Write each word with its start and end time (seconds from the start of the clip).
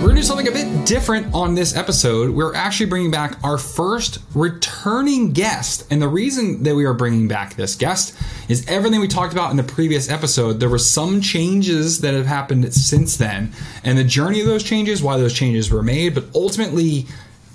We're 0.00 0.10
to 0.10 0.14
do 0.14 0.22
something 0.22 0.46
a 0.46 0.52
bit 0.52 0.86
different 0.86 1.34
on 1.34 1.56
this 1.56 1.74
episode. 1.74 2.30
We're 2.30 2.54
actually 2.54 2.86
bringing 2.86 3.10
back 3.10 3.36
our 3.42 3.58
first 3.58 4.20
returning 4.32 5.32
guest. 5.32 5.84
And 5.90 6.00
the 6.00 6.06
reason 6.06 6.62
that 6.62 6.76
we 6.76 6.84
are 6.84 6.94
bringing 6.94 7.26
back 7.26 7.56
this 7.56 7.74
guest 7.74 8.16
is 8.48 8.64
everything 8.68 9.00
we 9.00 9.08
talked 9.08 9.32
about 9.32 9.50
in 9.50 9.56
the 9.56 9.64
previous 9.64 10.08
episode. 10.08 10.60
There 10.60 10.68
were 10.68 10.78
some 10.78 11.20
changes 11.20 12.00
that 12.02 12.14
have 12.14 12.26
happened 12.26 12.72
since 12.72 13.16
then, 13.16 13.52
and 13.82 13.98
the 13.98 14.04
journey 14.04 14.40
of 14.40 14.46
those 14.46 14.62
changes, 14.62 15.02
why 15.02 15.16
those 15.16 15.34
changes 15.34 15.68
were 15.68 15.82
made, 15.82 16.14
but 16.14 16.26
ultimately, 16.32 17.06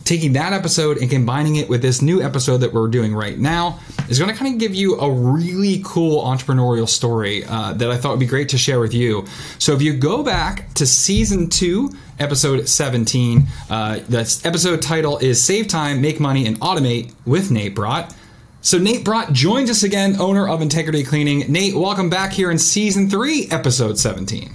taking 0.05 0.33
that 0.33 0.53
episode 0.53 0.97
and 0.97 1.09
combining 1.09 1.55
it 1.55 1.69
with 1.69 1.81
this 1.81 2.01
new 2.01 2.21
episode 2.21 2.57
that 2.57 2.73
we're 2.73 2.87
doing 2.87 3.13
right 3.15 3.37
now 3.37 3.79
is 4.09 4.19
going 4.19 4.29
to 4.29 4.37
kind 4.37 4.53
of 4.53 4.59
give 4.59 4.75
you 4.75 4.99
a 4.99 5.09
really 5.09 5.81
cool 5.85 6.23
entrepreneurial 6.23 6.87
story 6.87 7.45
uh, 7.45 7.73
that 7.73 7.89
I 7.89 7.97
thought 7.97 8.11
would 8.11 8.19
be 8.19 8.25
great 8.25 8.49
to 8.49 8.57
share 8.57 8.79
with 8.79 8.93
you. 8.93 9.25
So 9.59 9.73
if 9.73 9.81
you 9.81 9.93
go 9.93 10.23
back 10.23 10.73
to 10.75 10.85
season 10.85 11.49
two, 11.49 11.91
episode 12.19 12.67
17, 12.67 13.47
uh, 13.69 13.99
that's 14.09 14.45
episode 14.45 14.81
title 14.81 15.17
is 15.19 15.43
Save 15.43 15.67
Time, 15.67 16.01
Make 16.01 16.19
Money, 16.19 16.47
and 16.47 16.59
Automate 16.59 17.13
with 17.25 17.51
Nate 17.51 17.75
Brott. 17.75 18.13
So 18.61 18.77
Nate 18.77 19.03
Brott 19.03 19.33
joins 19.33 19.69
us 19.69 19.83
again, 19.83 20.19
owner 20.19 20.47
of 20.47 20.61
Integrity 20.61 21.03
Cleaning. 21.03 21.51
Nate, 21.51 21.75
welcome 21.75 22.09
back 22.09 22.31
here 22.31 22.51
in 22.51 22.57
season 22.57 23.09
three, 23.09 23.47
episode 23.51 23.97
17. 23.97 24.53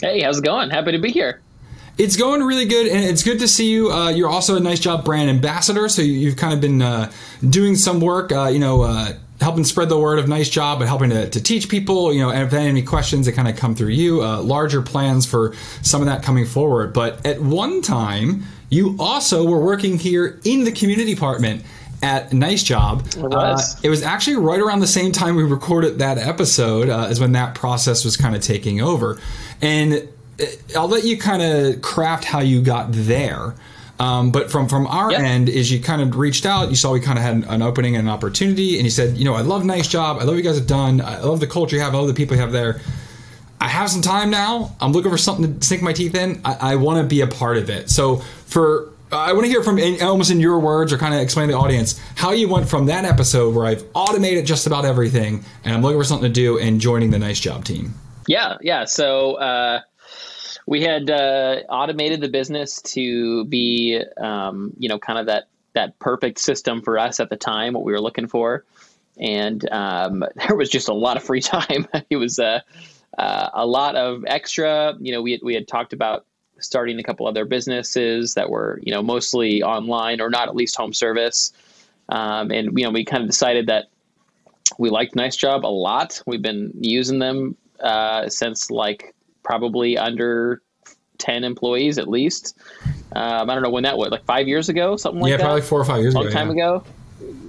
Hey, 0.00 0.20
how's 0.20 0.38
it 0.38 0.44
going? 0.44 0.70
Happy 0.70 0.92
to 0.92 0.98
be 0.98 1.10
here. 1.10 1.40
It's 1.98 2.16
going 2.16 2.44
really 2.44 2.64
good, 2.64 2.86
and 2.86 3.04
it's 3.04 3.24
good 3.24 3.40
to 3.40 3.48
see 3.48 3.70
you. 3.70 3.90
Uh, 3.90 4.10
you're 4.10 4.28
also 4.28 4.56
a 4.56 4.60
nice 4.60 4.78
job 4.78 5.04
brand 5.04 5.28
ambassador, 5.28 5.88
so 5.88 6.00
you, 6.00 6.28
have 6.28 6.38
kind 6.38 6.54
of 6.54 6.60
been 6.60 6.80
uh, 6.80 7.10
doing 7.48 7.74
some 7.74 8.00
work, 8.00 8.30
uh, 8.30 8.46
you 8.46 8.60
know, 8.60 8.82
uh, 8.82 9.14
helping 9.40 9.64
spread 9.64 9.88
the 9.88 9.98
word 9.98 10.20
of 10.20 10.28
nice 10.28 10.48
job, 10.48 10.78
but 10.78 10.86
helping 10.86 11.10
to, 11.10 11.28
to 11.28 11.42
teach 11.42 11.68
people, 11.68 12.12
you 12.12 12.20
know, 12.20 12.30
and 12.30 12.44
if 12.44 12.50
they 12.52 12.58
have 12.58 12.68
any 12.68 12.82
questions 12.82 13.26
that 13.26 13.32
kind 13.32 13.48
of 13.48 13.56
come 13.56 13.74
through 13.74 13.88
you, 13.88 14.22
uh, 14.22 14.40
larger 14.40 14.80
plans 14.80 15.26
for 15.26 15.54
some 15.82 16.00
of 16.00 16.06
that 16.06 16.22
coming 16.22 16.46
forward. 16.46 16.92
But 16.92 17.26
at 17.26 17.40
one 17.40 17.82
time, 17.82 18.44
you 18.70 18.96
also 19.00 19.44
were 19.44 19.60
working 19.60 19.98
here 19.98 20.40
in 20.44 20.62
the 20.62 20.72
community 20.72 21.14
department 21.14 21.64
at 22.02 22.32
Nice 22.32 22.62
Job. 22.62 23.06
It 23.16 23.22
was. 23.22 23.74
Uh, 23.74 23.80
it 23.82 23.90
was 23.90 24.02
actually 24.02 24.36
right 24.36 24.60
around 24.60 24.80
the 24.80 24.86
same 24.86 25.10
time 25.10 25.34
we 25.34 25.42
recorded 25.42 25.98
that 25.98 26.18
episode, 26.18 26.88
uh, 26.88 27.06
as 27.06 27.18
when 27.18 27.32
that 27.32 27.56
process 27.56 28.04
was 28.04 28.16
kind 28.16 28.36
of 28.36 28.42
taking 28.42 28.80
over. 28.80 29.20
And 29.60 30.08
I'll 30.76 30.88
let 30.88 31.04
you 31.04 31.18
kind 31.18 31.42
of 31.42 31.82
craft 31.82 32.24
how 32.24 32.40
you 32.40 32.62
got 32.62 32.88
there. 32.90 33.54
Um, 34.00 34.30
but 34.30 34.50
from 34.50 34.68
from 34.68 34.86
our 34.86 35.10
yep. 35.10 35.20
end, 35.20 35.48
is 35.48 35.72
you 35.72 35.80
kind 35.80 36.00
of 36.00 36.16
reached 36.16 36.46
out. 36.46 36.70
You 36.70 36.76
saw 36.76 36.92
we 36.92 37.00
kind 37.00 37.18
of 37.18 37.24
had 37.24 37.44
an 37.52 37.62
opening 37.62 37.96
and 37.96 38.06
an 38.06 38.14
opportunity, 38.14 38.76
and 38.76 38.84
you 38.84 38.90
said, 38.90 39.16
you 39.16 39.24
know, 39.24 39.34
I 39.34 39.40
love 39.40 39.64
nice 39.64 39.88
job. 39.88 40.18
I 40.18 40.20
love 40.20 40.28
what 40.28 40.36
you 40.36 40.42
guys 40.42 40.56
have 40.56 40.68
done. 40.68 41.00
I 41.00 41.18
love 41.20 41.40
the 41.40 41.48
culture 41.48 41.74
you 41.74 41.82
have. 41.82 41.94
I 41.94 41.98
love 41.98 42.06
the 42.06 42.14
people 42.14 42.36
you 42.36 42.42
have 42.42 42.52
there. 42.52 42.80
I 43.60 43.66
have 43.66 43.90
some 43.90 44.02
time 44.02 44.30
now. 44.30 44.76
I'm 44.80 44.92
looking 44.92 45.10
for 45.10 45.18
something 45.18 45.58
to 45.58 45.66
sink 45.66 45.82
my 45.82 45.92
teeth 45.92 46.14
in. 46.14 46.40
I, 46.44 46.72
I 46.72 46.76
want 46.76 47.02
to 47.02 47.08
be 47.08 47.22
a 47.22 47.26
part 47.26 47.56
of 47.56 47.70
it. 47.70 47.90
So 47.90 48.16
for 48.46 48.92
I 49.10 49.32
want 49.32 49.46
to 49.46 49.50
hear 49.50 49.62
from 49.62 49.78
in, 49.78 50.00
almost 50.02 50.30
in 50.30 50.38
your 50.38 50.60
words 50.60 50.92
or 50.92 50.98
kind 50.98 51.14
of 51.14 51.20
explain 51.20 51.48
to 51.48 51.54
the 51.54 51.58
audience 51.58 51.98
how 52.14 52.32
you 52.32 52.48
went 52.48 52.68
from 52.68 52.86
that 52.86 53.04
episode 53.04 53.54
where 53.54 53.66
I've 53.66 53.84
automated 53.94 54.46
just 54.46 54.66
about 54.66 54.84
everything 54.84 55.44
and 55.64 55.74
I'm 55.74 55.82
looking 55.82 55.98
for 55.98 56.04
something 56.04 56.28
to 56.28 56.32
do 56.32 56.58
and 56.58 56.80
joining 56.80 57.10
the 57.10 57.18
nice 57.18 57.40
job 57.40 57.64
team. 57.64 57.94
Yeah, 58.26 58.58
yeah. 58.60 58.84
So 58.84 59.34
uh, 59.36 59.80
we 60.68 60.82
had 60.82 61.08
uh, 61.08 61.62
automated 61.70 62.20
the 62.20 62.28
business 62.28 62.82
to 62.82 63.46
be, 63.46 63.98
um, 64.18 64.74
you 64.78 64.90
know, 64.90 64.98
kind 64.98 65.18
of 65.18 65.24
that 65.26 65.48
that 65.72 65.98
perfect 65.98 66.38
system 66.38 66.82
for 66.82 66.98
us 66.98 67.20
at 67.20 67.30
the 67.30 67.36
time, 67.36 67.72
what 67.72 67.84
we 67.84 67.92
were 67.92 68.00
looking 68.00 68.26
for, 68.26 68.66
and 69.18 69.66
um, 69.70 70.22
there 70.46 70.54
was 70.54 70.68
just 70.68 70.88
a 70.88 70.92
lot 70.92 71.16
of 71.16 71.22
free 71.22 71.40
time. 71.56 71.88
it 72.10 72.16
was 72.16 72.38
uh, 72.38 72.60
uh, 73.16 73.48
a 73.54 73.66
lot 73.66 73.96
of 73.96 74.24
extra. 74.26 74.94
You 75.00 75.12
know, 75.12 75.22
we 75.22 75.32
had, 75.32 75.40
we 75.42 75.54
had 75.54 75.66
talked 75.66 75.94
about 75.94 76.26
starting 76.58 76.98
a 76.98 77.02
couple 77.02 77.26
other 77.26 77.46
businesses 77.46 78.34
that 78.34 78.50
were, 78.50 78.78
you 78.82 78.92
know, 78.92 79.02
mostly 79.02 79.62
online 79.62 80.20
or 80.20 80.28
not 80.28 80.48
at 80.48 80.54
least 80.54 80.76
home 80.76 80.92
service, 80.92 81.50
um, 82.10 82.50
and 82.50 82.78
you 82.78 82.84
know, 82.84 82.90
we 82.90 83.06
kind 83.06 83.22
of 83.22 83.30
decided 83.30 83.68
that 83.68 83.86
we 84.78 84.90
liked 84.90 85.16
Nice 85.16 85.36
Job 85.36 85.64
a 85.64 85.72
lot. 85.72 86.22
We've 86.26 86.42
been 86.42 86.72
using 86.78 87.20
them 87.20 87.56
uh, 87.80 88.28
since 88.28 88.70
like 88.70 89.14
probably 89.48 89.96
under 89.96 90.60
10 91.16 91.42
employees 91.42 91.96
at 91.96 92.06
least. 92.06 92.54
Um, 93.16 93.48
I 93.48 93.54
don't 93.54 93.62
know 93.62 93.70
when 93.70 93.84
that 93.84 93.96
was, 93.96 94.10
like 94.10 94.24
five 94.26 94.46
years 94.46 94.68
ago, 94.68 94.98
something 94.98 95.22
like 95.22 95.30
yeah, 95.30 95.38
that. 95.38 95.42
Yeah, 95.42 95.46
probably 95.46 95.62
four 95.62 95.80
or 95.80 95.86
five 95.86 96.02
years 96.02 96.14
Long 96.14 96.26
ago. 96.26 96.32
time 96.34 96.48
yeah. 96.48 96.52
ago. 96.52 96.84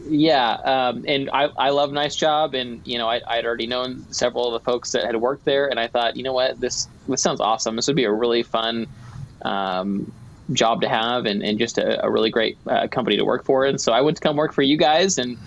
Yeah. 0.07 0.51
Um, 0.53 1.03
and 1.05 1.29
I, 1.31 1.49
I 1.57 1.69
love 1.71 1.91
Nice 1.91 2.15
Job. 2.15 2.55
And, 2.55 2.87
you 2.87 2.97
know, 2.97 3.09
I, 3.09 3.19
I'd 3.27 3.45
already 3.45 3.67
known 3.67 4.05
several 4.11 4.47
of 4.47 4.53
the 4.53 4.63
folks 4.63 4.93
that 4.93 5.03
had 5.03 5.17
worked 5.17 5.43
there. 5.43 5.67
And 5.67 5.77
I 5.77 5.87
thought, 5.87 6.15
you 6.15 6.23
know 6.23 6.31
what, 6.31 6.57
this, 6.61 6.87
this 7.09 7.21
sounds 7.21 7.41
awesome. 7.41 7.75
This 7.75 7.87
would 7.87 7.97
be 7.97 8.05
a 8.05 8.11
really 8.11 8.43
fun 8.43 8.87
um, 9.41 10.09
job 10.53 10.79
to 10.81 10.87
have 10.87 11.25
and, 11.25 11.43
and 11.43 11.59
just 11.59 11.77
a, 11.77 12.03
a 12.03 12.09
really 12.09 12.29
great 12.29 12.57
uh, 12.65 12.87
company 12.87 13.17
to 13.17 13.25
work 13.25 13.43
for. 13.43 13.65
And 13.65 13.79
so 13.79 13.91
I 13.91 13.99
went 13.99 14.15
to 14.15 14.23
come 14.23 14.37
work 14.37 14.53
for 14.53 14.61
you 14.61 14.77
guys. 14.77 15.17
And 15.17 15.37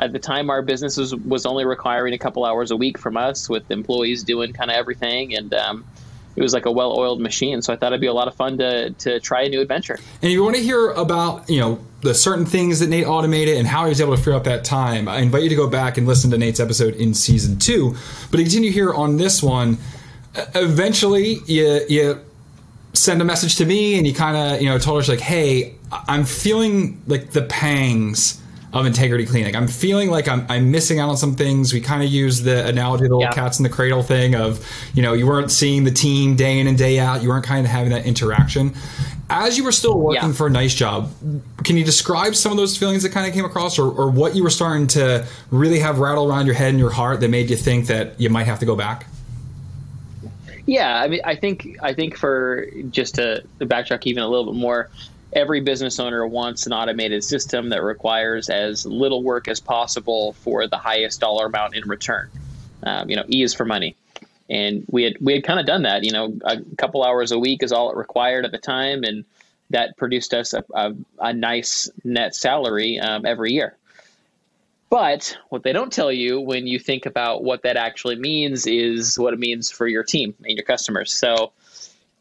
at 0.00 0.12
the 0.12 0.18
time, 0.18 0.50
our 0.50 0.62
business 0.62 0.96
was, 0.96 1.14
was 1.14 1.46
only 1.46 1.64
requiring 1.64 2.14
a 2.14 2.18
couple 2.18 2.44
hours 2.44 2.70
a 2.70 2.76
week 2.76 2.98
from 2.98 3.16
us 3.16 3.48
with 3.48 3.70
employees 3.70 4.24
doing 4.24 4.52
kind 4.52 4.70
of 4.70 4.76
everything. 4.76 5.34
And, 5.36 5.54
um, 5.54 5.84
it 6.36 6.42
was 6.42 6.54
like 6.54 6.64
a 6.64 6.70
well-oiled 6.70 7.20
machine. 7.20 7.60
So 7.60 7.72
I 7.72 7.76
thought 7.76 7.88
it'd 7.88 8.00
be 8.00 8.06
a 8.06 8.12
lot 8.12 8.28
of 8.28 8.34
fun 8.34 8.58
to 8.58 8.90
to 8.90 9.20
try 9.20 9.42
a 9.42 9.48
new 9.48 9.60
adventure. 9.60 9.98
And 10.22 10.30
if 10.30 10.30
you 10.30 10.42
want 10.42 10.56
to 10.56 10.62
hear 10.62 10.90
about 10.90 11.50
you 11.50 11.60
know 11.60 11.84
the 12.02 12.14
certain 12.14 12.46
things 12.46 12.80
that 12.80 12.88
Nate 12.88 13.06
automated 13.06 13.58
and 13.58 13.66
how 13.66 13.84
he 13.84 13.90
was 13.90 14.00
able 14.00 14.16
to 14.16 14.22
free 14.22 14.32
up 14.32 14.44
that 14.44 14.64
time, 14.64 15.08
I 15.08 15.18
invite 15.18 15.42
you 15.42 15.48
to 15.48 15.54
go 15.56 15.68
back 15.68 15.98
and 15.98 16.06
listen 16.06 16.30
to 16.30 16.38
Nate's 16.38 16.60
episode 16.60 16.94
in 16.94 17.14
season 17.14 17.58
two. 17.58 17.94
But 18.30 18.38
to 18.38 18.42
continue 18.44 18.70
here 18.70 18.94
on 18.94 19.16
this 19.16 19.42
one, 19.42 19.78
eventually 20.54 21.38
you 21.46 21.84
you 21.88 22.20
send 22.92 23.20
a 23.20 23.24
message 23.24 23.56
to 23.56 23.66
me 23.66 23.98
and 23.98 24.06
you 24.06 24.14
kind 24.14 24.36
of 24.36 24.62
you 24.62 24.68
know 24.68 24.78
told 24.78 25.00
us 25.00 25.08
like, 25.08 25.20
hey, 25.20 25.74
I'm 25.90 26.24
feeling 26.24 27.02
like 27.06 27.30
the 27.30 27.42
pangs 27.42 28.40
of 28.72 28.86
integrity 28.86 29.26
cleaning. 29.26 29.56
I'm 29.56 29.66
feeling 29.66 30.10
like 30.10 30.28
I'm, 30.28 30.46
I'm 30.48 30.70
missing 30.70 31.00
out 31.00 31.08
on 31.08 31.16
some 31.16 31.34
things. 31.34 31.72
We 31.72 31.80
kind 31.80 32.02
of 32.02 32.08
use 32.08 32.42
the 32.42 32.66
analogy 32.66 33.04
of 33.04 33.10
the 33.10 33.16
little 33.16 33.30
yeah. 33.30 33.32
cats 33.32 33.58
in 33.58 33.64
the 33.64 33.68
cradle 33.68 34.02
thing 34.02 34.36
of, 34.36 34.64
you 34.94 35.02
know, 35.02 35.12
you 35.12 35.26
weren't 35.26 35.50
seeing 35.50 35.84
the 35.84 35.90
team 35.90 36.36
day 36.36 36.60
in 36.60 36.66
and 36.66 36.78
day 36.78 37.00
out. 37.00 37.22
You 37.22 37.30
weren't 37.30 37.44
kind 37.44 37.66
of 37.66 37.70
having 37.70 37.90
that 37.90 38.06
interaction. 38.06 38.72
As 39.28 39.56
you 39.58 39.64
were 39.64 39.72
still 39.72 39.98
working 39.98 40.28
yeah. 40.28 40.34
for 40.34 40.46
a 40.46 40.50
nice 40.50 40.74
job, 40.74 41.12
can 41.64 41.76
you 41.76 41.84
describe 41.84 42.34
some 42.34 42.52
of 42.52 42.58
those 42.58 42.76
feelings 42.76 43.02
that 43.02 43.10
kind 43.10 43.26
of 43.26 43.34
came 43.34 43.44
across 43.44 43.78
or, 43.78 43.90
or 43.90 44.10
what 44.10 44.36
you 44.36 44.42
were 44.42 44.50
starting 44.50 44.86
to 44.88 45.26
really 45.50 45.78
have 45.80 45.98
rattle 45.98 46.28
around 46.28 46.46
your 46.46 46.54
head 46.54 46.70
and 46.70 46.78
your 46.78 46.90
heart 46.90 47.20
that 47.20 47.28
made 47.28 47.50
you 47.50 47.56
think 47.56 47.86
that 47.86 48.20
you 48.20 48.30
might 48.30 48.46
have 48.46 48.58
to 48.60 48.66
go 48.66 48.76
back? 48.76 49.06
Yeah, 50.66 51.00
I 51.00 51.08
mean, 51.08 51.20
I 51.24 51.34
think 51.34 51.76
I 51.82 51.94
think 51.94 52.16
for 52.16 52.66
just 52.90 53.16
to, 53.16 53.42
to 53.58 53.66
backtrack 53.66 54.06
even 54.06 54.22
a 54.22 54.28
little 54.28 54.52
bit 54.52 54.58
more, 54.58 54.88
every 55.32 55.60
business 55.60 55.98
owner 55.98 56.26
wants 56.26 56.66
an 56.66 56.72
automated 56.72 57.24
system 57.24 57.68
that 57.70 57.82
requires 57.82 58.48
as 58.48 58.84
little 58.86 59.22
work 59.22 59.48
as 59.48 59.60
possible 59.60 60.32
for 60.34 60.66
the 60.66 60.76
highest 60.76 61.20
dollar 61.20 61.46
amount 61.46 61.76
in 61.76 61.88
return. 61.88 62.30
Um, 62.82 63.10
you 63.10 63.16
know, 63.16 63.24
E 63.28 63.42
is 63.42 63.54
for 63.54 63.64
money, 63.64 63.96
and 64.48 64.84
we 64.88 65.04
had 65.04 65.16
we 65.20 65.34
had 65.34 65.44
kind 65.44 65.60
of 65.60 65.66
done 65.66 65.82
that. 65.82 66.04
You 66.04 66.12
know, 66.12 66.38
a 66.44 66.60
couple 66.76 67.04
hours 67.04 67.32
a 67.32 67.38
week 67.38 67.62
is 67.62 67.72
all 67.72 67.90
it 67.90 67.96
required 67.96 68.44
at 68.44 68.52
the 68.52 68.58
time, 68.58 69.04
and 69.04 69.24
that 69.70 69.96
produced 69.96 70.34
us 70.34 70.54
a, 70.54 70.64
a, 70.74 70.94
a 71.18 71.32
nice 71.32 71.88
net 72.04 72.34
salary 72.34 72.98
um, 72.98 73.24
every 73.24 73.52
year. 73.52 73.76
But 74.88 75.38
what 75.50 75.62
they 75.62 75.72
don't 75.72 75.92
tell 75.92 76.10
you 76.10 76.40
when 76.40 76.66
you 76.66 76.80
think 76.80 77.06
about 77.06 77.44
what 77.44 77.62
that 77.62 77.76
actually 77.76 78.16
means 78.16 78.66
is 78.66 79.16
what 79.16 79.32
it 79.32 79.38
means 79.38 79.70
for 79.70 79.86
your 79.86 80.02
team 80.02 80.34
and 80.42 80.56
your 80.56 80.64
customers. 80.64 81.12
So 81.12 81.52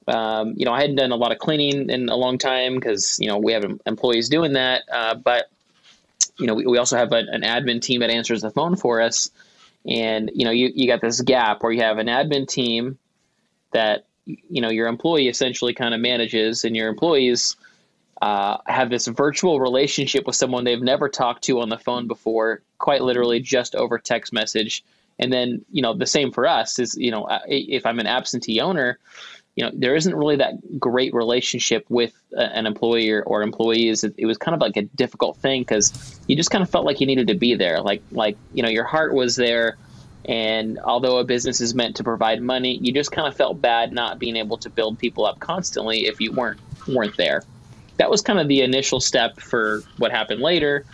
um, 0.10 0.54
you 0.58 0.66
know, 0.66 0.74
I 0.74 0.82
hadn't 0.82 0.96
done 0.96 1.12
a 1.12 1.16
lot 1.16 1.32
of 1.32 1.40
cleaning 1.40 1.90
in 1.90 2.10
a 2.10 2.16
long 2.16 2.38
time 2.38 2.76
because 2.76 3.18
you 3.20 3.28
know 3.28 3.38
we 3.38 3.54
have 3.54 3.66
employees 3.86 4.30
doing 4.30 4.54
that. 4.54 4.84
Uh, 4.92 5.16
but 5.16 5.50
you 6.38 6.48
know, 6.48 6.56
we, 6.56 6.66
we 6.66 6.78
also 6.78 6.98
have 6.98 7.12
a, 7.12 7.24
an 7.30 7.42
admin 7.42 7.82
team 7.82 8.02
that 8.02 8.10
answers 8.10 8.42
the 8.42 8.52
phone 8.52 8.76
for 8.76 9.02
us, 9.02 9.32
and 9.88 10.32
you 10.34 10.46
know, 10.46 10.52
you 10.52 10.72
you 10.74 10.88
got 10.88 11.02
this 11.02 11.22
gap 11.22 11.62
where 11.62 11.72
you 11.72 11.82
have 11.82 11.98
an 11.98 12.08
admin 12.08 12.48
team 12.48 12.98
that 13.72 14.06
you 14.26 14.62
know 14.62 14.70
your 14.70 14.88
employee 14.88 15.28
essentially 15.28 15.74
kind 15.74 15.94
of 15.94 16.00
manages, 16.00 16.66
and 16.66 16.76
your 16.76 16.90
employees 16.90 17.56
uh, 18.22 18.58
have 18.66 18.90
this 18.90 19.08
virtual 19.08 19.60
relationship 19.60 20.26
with 20.28 20.36
someone 20.36 20.64
they've 20.64 20.82
never 20.82 21.08
talked 21.08 21.44
to 21.44 21.62
on 21.62 21.70
the 21.70 21.78
phone 21.78 22.08
before, 22.08 22.62
quite 22.78 23.02
literally 23.02 23.40
just 23.40 23.76
over 23.76 23.98
text 23.98 24.34
message. 24.34 24.84
And 25.18 25.32
then, 25.32 25.66
you 25.72 25.82
know, 25.82 25.94
the 25.94 26.06
same 26.06 26.32
for 26.32 26.48
us 26.48 26.80
is, 26.80 26.96
you 26.96 27.12
know, 27.12 27.28
if 27.48 27.86
I'm 27.86 28.00
an 28.00 28.08
absentee 28.08 28.62
owner, 28.62 29.00
you 29.60 29.66
know 29.66 29.72
there 29.74 29.94
isn't 29.94 30.16
really 30.16 30.38
that 30.38 30.80
great 30.80 31.14
relationship 31.14 31.86
with 31.90 32.14
an 32.32 32.66
employer 32.66 33.22
or 33.26 33.42
employees. 33.42 34.06
It, 34.06 34.16
it 34.18 34.26
was 34.26 34.38
kind 34.38 34.56
of 34.56 34.62
like 34.62 34.78
a 34.78 34.84
difficult 34.84 35.36
thing 35.36 35.64
because 35.64 36.18
you 36.28 36.38
just 36.38 36.50
kind 36.50 36.62
of 36.62 36.70
felt 36.70 36.86
like 36.86 37.02
you 37.02 37.08
needed 37.08 37.28
to 37.28 37.36
be 37.36 37.56
there. 37.56 37.82
Like 37.82 38.02
like 38.12 38.38
you 38.54 38.64
know 38.64 38.70
your 38.70 38.86
heart 38.86 39.14
was 39.14 39.36
there 39.36 39.76
and 40.24 40.80
although 40.80 41.18
a 41.18 41.26
business 41.26 41.60
is 41.60 41.76
meant 41.76 41.98
to 41.98 42.04
provide 42.06 42.42
money 42.42 42.78
you 42.82 42.94
just 42.94 43.12
kind 43.12 43.28
of 43.28 43.36
felt 43.36 43.62
bad 43.62 43.92
not 43.92 44.20
being 44.20 44.36
able 44.36 44.58
to 44.58 44.70
build 44.70 45.00
people 45.00 45.26
up 45.26 45.40
constantly 45.40 46.08
if 46.08 46.22
you 46.22 46.32
weren't 46.32 46.62
weren't 46.88 47.18
there. 47.18 47.44
That 47.98 48.10
was 48.10 48.22
kind 48.22 48.40
of 48.40 48.48
the 48.48 48.62
initial 48.62 49.02
step 49.02 49.42
for 49.42 49.84
what 49.98 50.12
happened 50.12 50.40
later 50.40 50.86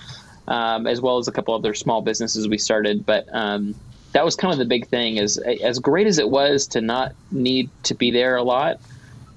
um, 0.47 0.87
as 0.87 1.01
well 1.01 1.19
as 1.19 1.27
a 1.27 1.31
couple 1.31 1.53
other 1.53 1.75
small 1.75 2.01
businesses 2.01 2.47
we 2.47 2.57
started 2.57 3.05
but 3.05 3.27
um, 3.31 3.75
that 4.15 4.23
was 4.23 4.37
kind 4.37 4.53
of 4.53 4.57
the 4.57 4.65
big 4.65 4.87
thing 4.87 5.17
is 5.17 5.37
as 5.37 5.77
great 5.77 6.07
as 6.07 6.19
it 6.19 6.29
was 6.29 6.67
to 6.67 6.79
not 6.79 7.13
need 7.31 7.69
to 7.83 7.93
be 7.93 8.11
there 8.11 8.37
a 8.37 8.43
lot 8.43 8.79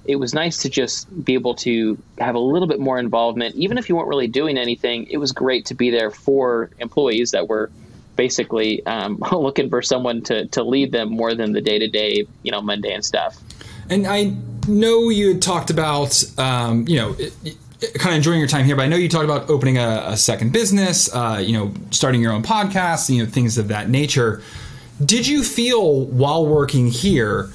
it 0.05 0.15
was 0.15 0.33
nice 0.33 0.61
to 0.61 0.69
just 0.69 1.05
be 1.25 1.33
able 1.33 1.53
to 1.53 2.01
have 2.17 2.33
a 2.33 2.39
little 2.39 2.67
bit 2.67 2.79
more 2.79 2.97
involvement 2.97 3.53
even 3.55 3.77
if 3.77 3.89
you 3.89 3.97
weren't 3.97 4.07
really 4.07 4.27
doing 4.27 4.57
anything 4.57 5.05
it 5.07 5.17
was 5.17 5.33
great 5.33 5.65
to 5.65 5.73
be 5.73 5.89
there 5.89 6.09
for 6.09 6.69
employees 6.79 7.31
that 7.31 7.49
were 7.49 7.69
basically 8.15 8.83
um, 8.85 9.21
looking 9.33 9.69
for 9.69 9.81
someone 9.81 10.21
to, 10.21 10.45
to 10.47 10.63
lead 10.63 10.93
them 10.93 11.09
more 11.09 11.35
than 11.35 11.51
the 11.51 11.61
day-to-day 11.61 12.25
you 12.43 12.51
know 12.51 12.61
mundane 12.61 13.01
stuff 13.01 13.37
and 13.89 14.07
i 14.07 14.33
know 14.69 15.09
you 15.09 15.33
had 15.33 15.41
talked 15.41 15.69
about 15.69 16.23
um, 16.39 16.87
you 16.87 16.95
know 16.95 17.13
it, 17.19 17.33
kind 17.81 18.09
of 18.09 18.17
enjoying 18.17 18.39
your 18.39 18.47
time 18.47 18.65
here, 18.65 18.75
but 18.75 18.81
I 18.81 18.87
know 18.87 18.97
you 18.97 19.07
talked 19.07 19.23
about 19.23 19.49
opening 19.49 19.77
a, 19.77 20.03
a 20.07 20.17
second 20.17 20.51
business, 20.51 21.09
uh, 21.15 21.41
you 21.41 21.53
know, 21.53 21.73
starting 21.91 22.19
your 22.19 22.33
own 22.33 22.43
podcast, 22.43 23.09
you 23.09 23.23
know, 23.23 23.29
things 23.29 23.57
of 23.57 23.69
that 23.69 23.89
nature. 23.89 24.41
Did 25.03 25.27
you 25.27 25.43
feel 25.43 26.05
while 26.05 26.45
working 26.45 26.87
here 26.87 27.49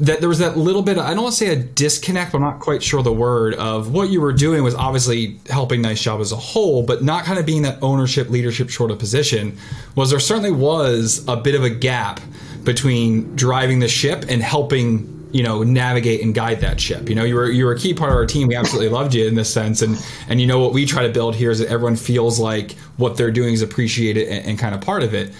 that 0.00 0.20
there 0.20 0.28
was 0.30 0.38
that 0.38 0.56
little 0.56 0.80
bit, 0.80 0.96
of, 0.96 1.04
I 1.04 1.12
don't 1.12 1.24
want 1.24 1.34
to 1.34 1.44
say 1.44 1.52
a 1.52 1.56
disconnect, 1.56 2.32
but 2.32 2.38
I'm 2.38 2.42
not 2.42 2.60
quite 2.60 2.82
sure 2.82 3.02
the 3.02 3.12
word, 3.12 3.54
of 3.54 3.92
what 3.92 4.08
you 4.08 4.22
were 4.22 4.32
doing 4.32 4.62
was 4.62 4.74
obviously 4.74 5.38
helping 5.50 5.82
Nice 5.82 6.02
Job 6.02 6.20
as 6.20 6.32
a 6.32 6.36
whole, 6.36 6.82
but 6.82 7.04
not 7.04 7.24
kind 7.24 7.38
of 7.38 7.44
being 7.44 7.62
that 7.62 7.78
ownership, 7.82 8.30
leadership 8.30 8.70
sort 8.70 8.90
of 8.90 8.98
position? 8.98 9.58
Was 9.94 10.08
there 10.10 10.18
certainly 10.18 10.52
was 10.52 11.22
a 11.28 11.36
bit 11.36 11.54
of 11.54 11.64
a 11.64 11.70
gap 11.70 12.20
between 12.64 13.36
driving 13.36 13.80
the 13.80 13.88
ship 13.88 14.24
and 14.28 14.42
helping 14.42 15.18
you 15.32 15.44
know 15.44 15.62
navigate 15.62 16.22
and 16.22 16.34
guide 16.34 16.60
that 16.60 16.80
ship? 16.80 17.08
You 17.10 17.14
know 17.14 17.24
you 17.24 17.34
were 17.34 17.50
you 17.50 17.66
were 17.66 17.72
a 17.72 17.78
key 17.78 17.92
part 17.92 18.10
of 18.10 18.16
our 18.16 18.26
team. 18.26 18.48
We 18.48 18.56
absolutely 18.56 18.88
loved 18.88 19.14
you 19.14 19.26
in 19.26 19.34
this 19.34 19.52
sense 19.52 19.82
and 19.82 20.02
and 20.28 20.40
you 20.40 20.46
know 20.46 20.58
what 20.60 20.72
we 20.72 20.86
try 20.86 21.06
to 21.06 21.12
build 21.12 21.34
here 21.34 21.50
is 21.50 21.58
that 21.58 21.68
everyone 21.68 21.96
feels 21.96 22.40
like 22.40 22.72
what 22.96 23.16
they're 23.16 23.30
doing 23.30 23.52
is 23.54 23.62
appreciated 23.62 24.28
and, 24.28 24.46
and 24.46 24.58
kind 24.58 24.74
of 24.74 24.80
part 24.80 25.02
of 25.02 25.14
it 25.14 25.32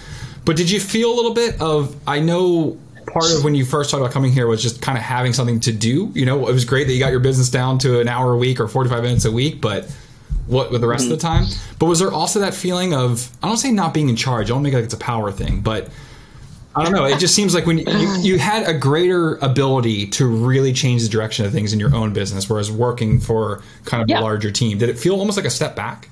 but 0.45 0.57
did 0.57 0.69
you 0.69 0.79
feel 0.79 1.11
a 1.11 1.15
little 1.15 1.33
bit 1.33 1.61
of? 1.61 1.95
I 2.07 2.19
know 2.19 2.77
part 3.07 3.31
of 3.33 3.43
when 3.43 3.55
you 3.55 3.65
first 3.65 3.91
talked 3.91 4.01
about 4.01 4.11
coming 4.11 4.31
here 4.31 4.47
was 4.47 4.61
just 4.61 4.81
kind 4.81 4.97
of 4.97 5.03
having 5.03 5.33
something 5.33 5.59
to 5.61 5.71
do. 5.71 6.11
You 6.13 6.25
know, 6.25 6.47
it 6.47 6.53
was 6.53 6.65
great 6.65 6.87
that 6.87 6.93
you 6.93 6.99
got 6.99 7.11
your 7.11 7.19
business 7.19 7.49
down 7.49 7.77
to 7.79 7.99
an 7.99 8.07
hour 8.07 8.33
a 8.33 8.37
week 8.37 8.59
or 8.59 8.67
45 8.67 9.03
minutes 9.03 9.25
a 9.25 9.31
week, 9.31 9.61
but 9.61 9.85
what 10.47 10.71
with 10.71 10.81
the 10.81 10.87
rest 10.87 11.05
mm-hmm. 11.05 11.13
of 11.13 11.19
the 11.19 11.27
time? 11.27 11.45
But 11.79 11.85
was 11.85 11.99
there 11.99 12.11
also 12.11 12.39
that 12.39 12.53
feeling 12.53 12.93
of, 12.93 13.29
I 13.41 13.47
don't 13.47 13.57
say 13.57 13.71
not 13.71 13.93
being 13.93 14.09
in 14.09 14.15
charge, 14.15 14.49
I 14.49 14.53
don't 14.53 14.63
make 14.63 14.73
it 14.73 14.77
like 14.77 14.85
it's 14.85 14.93
a 14.93 14.97
power 14.97 15.31
thing, 15.31 15.61
but 15.61 15.89
I 16.75 16.83
don't 16.83 16.93
know. 16.93 17.05
It 17.05 17.19
just 17.19 17.35
seems 17.35 17.53
like 17.53 17.65
when 17.65 17.79
you, 17.79 18.17
you, 18.21 18.39
had 18.39 18.67
a 18.67 18.73
greater 18.73 19.35
ability 19.37 20.07
to 20.07 20.25
really 20.25 20.71
change 20.71 21.03
the 21.03 21.09
direction 21.09 21.45
of 21.45 21.51
things 21.51 21.73
in 21.73 21.79
your 21.79 21.93
own 21.93 22.13
business, 22.13 22.49
whereas 22.49 22.71
working 22.71 23.19
for 23.19 23.61
kind 23.83 24.01
of 24.01 24.09
yeah. 24.09 24.19
a 24.19 24.21
larger 24.21 24.51
team, 24.51 24.77
did 24.77 24.87
it 24.87 24.97
feel 24.97 25.19
almost 25.19 25.35
like 25.35 25.45
a 25.45 25.49
step 25.49 25.75
back? 25.75 26.07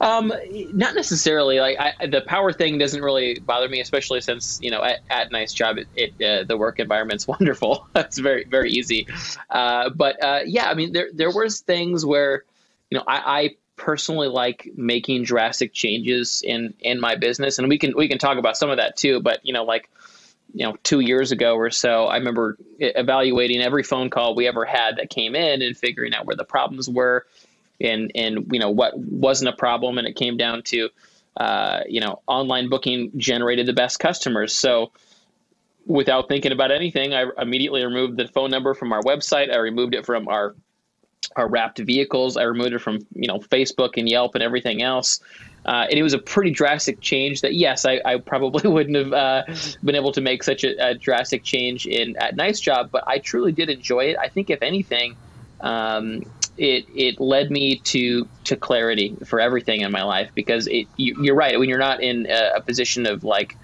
Um, 0.00 0.32
not 0.72 0.94
necessarily. 0.94 1.60
Like 1.60 1.78
I, 1.78 2.06
the 2.06 2.22
power 2.22 2.52
thing 2.52 2.78
doesn't 2.78 3.02
really 3.02 3.38
bother 3.38 3.68
me, 3.68 3.80
especially 3.80 4.22
since 4.22 4.58
you 4.62 4.70
know 4.70 4.82
at, 4.82 5.00
at 5.10 5.30
Nice 5.30 5.52
Job, 5.52 5.76
it, 5.76 5.88
it 5.94 6.22
uh, 6.22 6.44
the 6.44 6.56
work 6.56 6.78
environment's 6.80 7.28
wonderful. 7.28 7.86
it's 7.94 8.18
very 8.18 8.44
very 8.44 8.70
easy. 8.70 9.06
Uh, 9.50 9.90
but 9.90 10.22
uh, 10.24 10.40
yeah, 10.46 10.70
I 10.70 10.74
mean 10.74 10.92
there 10.92 11.10
there 11.12 11.30
was 11.30 11.60
things 11.60 12.04
where 12.04 12.44
you 12.90 12.96
know 12.98 13.04
I, 13.06 13.42
I 13.42 13.56
personally 13.76 14.28
like 14.28 14.70
making 14.74 15.24
drastic 15.24 15.74
changes 15.74 16.42
in 16.46 16.74
in 16.80 16.98
my 16.98 17.16
business, 17.16 17.58
and 17.58 17.68
we 17.68 17.78
can 17.78 17.94
we 17.94 18.08
can 18.08 18.18
talk 18.18 18.38
about 18.38 18.56
some 18.56 18.70
of 18.70 18.78
that 18.78 18.96
too. 18.96 19.20
But 19.20 19.40
you 19.44 19.52
know 19.52 19.64
like 19.64 19.90
you 20.54 20.64
know 20.66 20.76
two 20.82 21.00
years 21.00 21.30
ago 21.30 21.54
or 21.54 21.70
so 21.70 22.06
i 22.06 22.16
remember 22.16 22.58
evaluating 22.80 23.60
every 23.60 23.84
phone 23.84 24.10
call 24.10 24.34
we 24.34 24.48
ever 24.48 24.64
had 24.64 24.96
that 24.96 25.08
came 25.08 25.36
in 25.36 25.62
and 25.62 25.76
figuring 25.76 26.12
out 26.12 26.26
where 26.26 26.34
the 26.34 26.44
problems 26.44 26.88
were 26.88 27.24
and 27.80 28.12
and 28.14 28.48
you 28.52 28.58
know 28.58 28.70
what 28.70 28.96
wasn't 28.98 29.48
a 29.48 29.56
problem, 29.56 29.98
and 29.98 30.06
it 30.06 30.16
came 30.16 30.36
down 30.36 30.62
to 30.64 30.88
uh, 31.36 31.80
you 31.88 32.00
know 32.00 32.20
online 32.26 32.68
booking 32.68 33.12
generated 33.16 33.66
the 33.66 33.72
best 33.72 33.98
customers. 33.98 34.54
So 34.54 34.92
without 35.86 36.28
thinking 36.28 36.52
about 36.52 36.70
anything, 36.70 37.14
I 37.14 37.26
immediately 37.38 37.84
removed 37.84 38.16
the 38.16 38.28
phone 38.28 38.50
number 38.50 38.74
from 38.74 38.92
our 38.92 39.02
website. 39.02 39.52
I 39.52 39.58
removed 39.58 39.94
it 39.94 40.06
from 40.06 40.28
our 40.28 40.54
our 41.36 41.48
wrapped 41.48 41.78
vehicles. 41.78 42.36
I 42.36 42.42
removed 42.42 42.72
it 42.72 42.80
from 42.80 42.98
you 43.14 43.28
know 43.28 43.38
Facebook 43.38 43.96
and 43.96 44.08
Yelp 44.08 44.34
and 44.34 44.42
everything 44.42 44.82
else. 44.82 45.20
Uh, 45.66 45.86
and 45.90 45.98
it 45.98 46.02
was 46.02 46.14
a 46.14 46.18
pretty 46.18 46.50
drastic 46.50 47.00
change 47.00 47.42
that 47.42 47.54
yes, 47.54 47.84
I, 47.84 48.00
I 48.04 48.16
probably 48.18 48.70
wouldn't 48.70 48.96
have 48.96 49.12
uh, 49.12 49.42
been 49.84 49.94
able 49.94 50.12
to 50.12 50.20
make 50.20 50.42
such 50.42 50.64
a, 50.64 50.90
a, 50.90 50.94
drastic 50.94 51.44
change 51.44 51.86
in 51.86 52.16
at 52.16 52.34
Nice 52.34 52.60
Job, 52.60 52.90
but 52.90 53.04
I 53.06 53.18
truly 53.18 53.52
did 53.52 53.68
enjoy 53.68 54.04
it. 54.04 54.16
I 54.16 54.28
think 54.28 54.48
if 54.48 54.62
anything, 54.62 55.16
um, 55.60 56.22
it 56.56 56.86
it 56.94 57.20
led 57.20 57.50
me 57.50 57.76
to 57.76 58.28
to 58.44 58.56
clarity 58.56 59.16
for 59.24 59.40
everything 59.40 59.80
in 59.80 59.90
my 59.92 60.02
life 60.02 60.30
because 60.34 60.66
it 60.66 60.86
you, 60.96 61.32
are 61.32 61.34
right. 61.34 61.58
When 61.58 61.68
you're 61.68 61.78
not 61.78 62.02
in 62.02 62.26
a, 62.26 62.52
a 62.56 62.60
position 62.60 63.06
of 63.06 63.24
like 63.24 63.56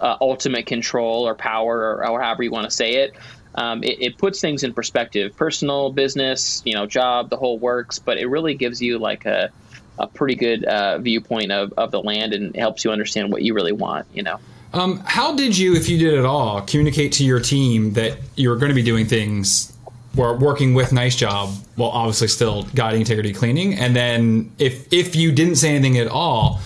uh, 0.00 0.16
ultimate 0.20 0.66
control 0.66 1.26
or 1.26 1.34
power 1.34 1.78
or, 1.78 2.06
or 2.08 2.20
however 2.20 2.42
you 2.42 2.50
want 2.50 2.64
to 2.64 2.70
say 2.70 2.96
it, 2.96 3.14
um, 3.54 3.82
it, 3.82 4.00
it 4.00 4.18
puts 4.18 4.40
things 4.40 4.62
in 4.62 4.74
perspective. 4.74 5.36
Personal 5.36 5.90
business 5.90 6.62
you 6.64 6.74
know 6.74 6.86
job 6.86 7.30
the 7.30 7.36
whole 7.36 7.58
works 7.58 7.98
but 7.98 8.18
it 8.18 8.26
really 8.26 8.54
gives 8.54 8.80
you 8.80 8.98
like 8.98 9.26
a 9.26 9.50
a 9.98 10.06
pretty 10.06 10.34
good 10.34 10.62
uh, 10.64 10.98
viewpoint 10.98 11.50
of, 11.50 11.72
of 11.78 11.90
the 11.90 12.00
land 12.00 12.34
and 12.34 12.54
helps 12.54 12.84
you 12.84 12.90
understand 12.90 13.32
what 13.32 13.42
you 13.42 13.54
really 13.54 13.72
want 13.72 14.06
you 14.12 14.22
know? 14.22 14.38
Um, 14.72 14.98
how 15.06 15.34
did 15.34 15.56
you 15.56 15.74
if 15.74 15.88
you 15.88 15.98
did 15.98 16.14
at 16.14 16.24
all 16.24 16.60
communicate 16.62 17.12
to 17.12 17.24
your 17.24 17.40
team 17.40 17.92
that 17.94 18.18
you're 18.34 18.56
going 18.56 18.68
to 18.68 18.74
be 18.74 18.82
doing 18.82 19.06
things 19.06 19.75
were 20.16 20.36
working 20.36 20.74
with 20.74 20.92
Nice 20.92 21.14
Job 21.14 21.50
while 21.76 21.90
obviously 21.90 22.28
still 22.28 22.64
guiding 22.74 23.00
integrity 23.00 23.32
cleaning. 23.32 23.74
And 23.74 23.94
then 23.94 24.52
if 24.58 24.92
if 24.92 25.14
you 25.14 25.32
didn't 25.32 25.56
say 25.56 25.70
anything 25.70 25.98
at 25.98 26.08
all, 26.08 26.60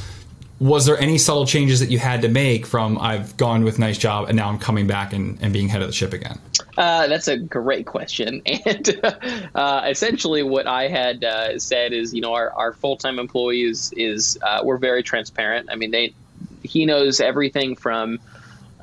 was 0.61 0.85
there 0.85 0.99
any 0.99 1.17
subtle 1.17 1.47
changes 1.47 1.81
that 1.81 1.91
you 1.91 1.99
had 1.99 2.23
to 2.23 2.29
make 2.29 2.67
from 2.67 2.99
I've 2.99 3.37
gone 3.37 3.65
with 3.65 3.79
Nice 3.79 3.99
Job 3.99 4.29
and 4.29 4.37
now 4.37 4.49
I'm 4.49 4.59
coming 4.59 4.87
back 4.87 5.13
and, 5.13 5.39
and 5.41 5.53
being 5.53 5.69
head 5.69 5.81
of 5.81 5.89
the 5.89 5.95
ship 5.95 6.13
again? 6.13 6.39
Uh, 6.77 7.07
that's 7.07 7.29
a 7.29 7.39
great 7.39 7.87
question. 7.87 8.43
And 8.67 9.01
uh, 9.55 9.87
essentially, 9.89 10.43
what 10.43 10.67
I 10.67 10.89
had 10.89 11.25
uh, 11.25 11.59
said 11.59 11.93
is, 11.93 12.13
you 12.13 12.21
know, 12.21 12.35
our, 12.35 12.51
our 12.53 12.73
full 12.75 12.97
time 12.97 13.19
employees 13.19 13.93
is 13.97 14.39
uh, 14.43 14.61
we're 14.63 14.77
very 14.77 15.03
transparent. 15.03 15.71
I 15.73 15.77
mean, 15.77 15.91
they 15.91 16.15
he 16.63 16.85
knows 16.85 17.21
everything 17.21 17.75
from 17.75 18.19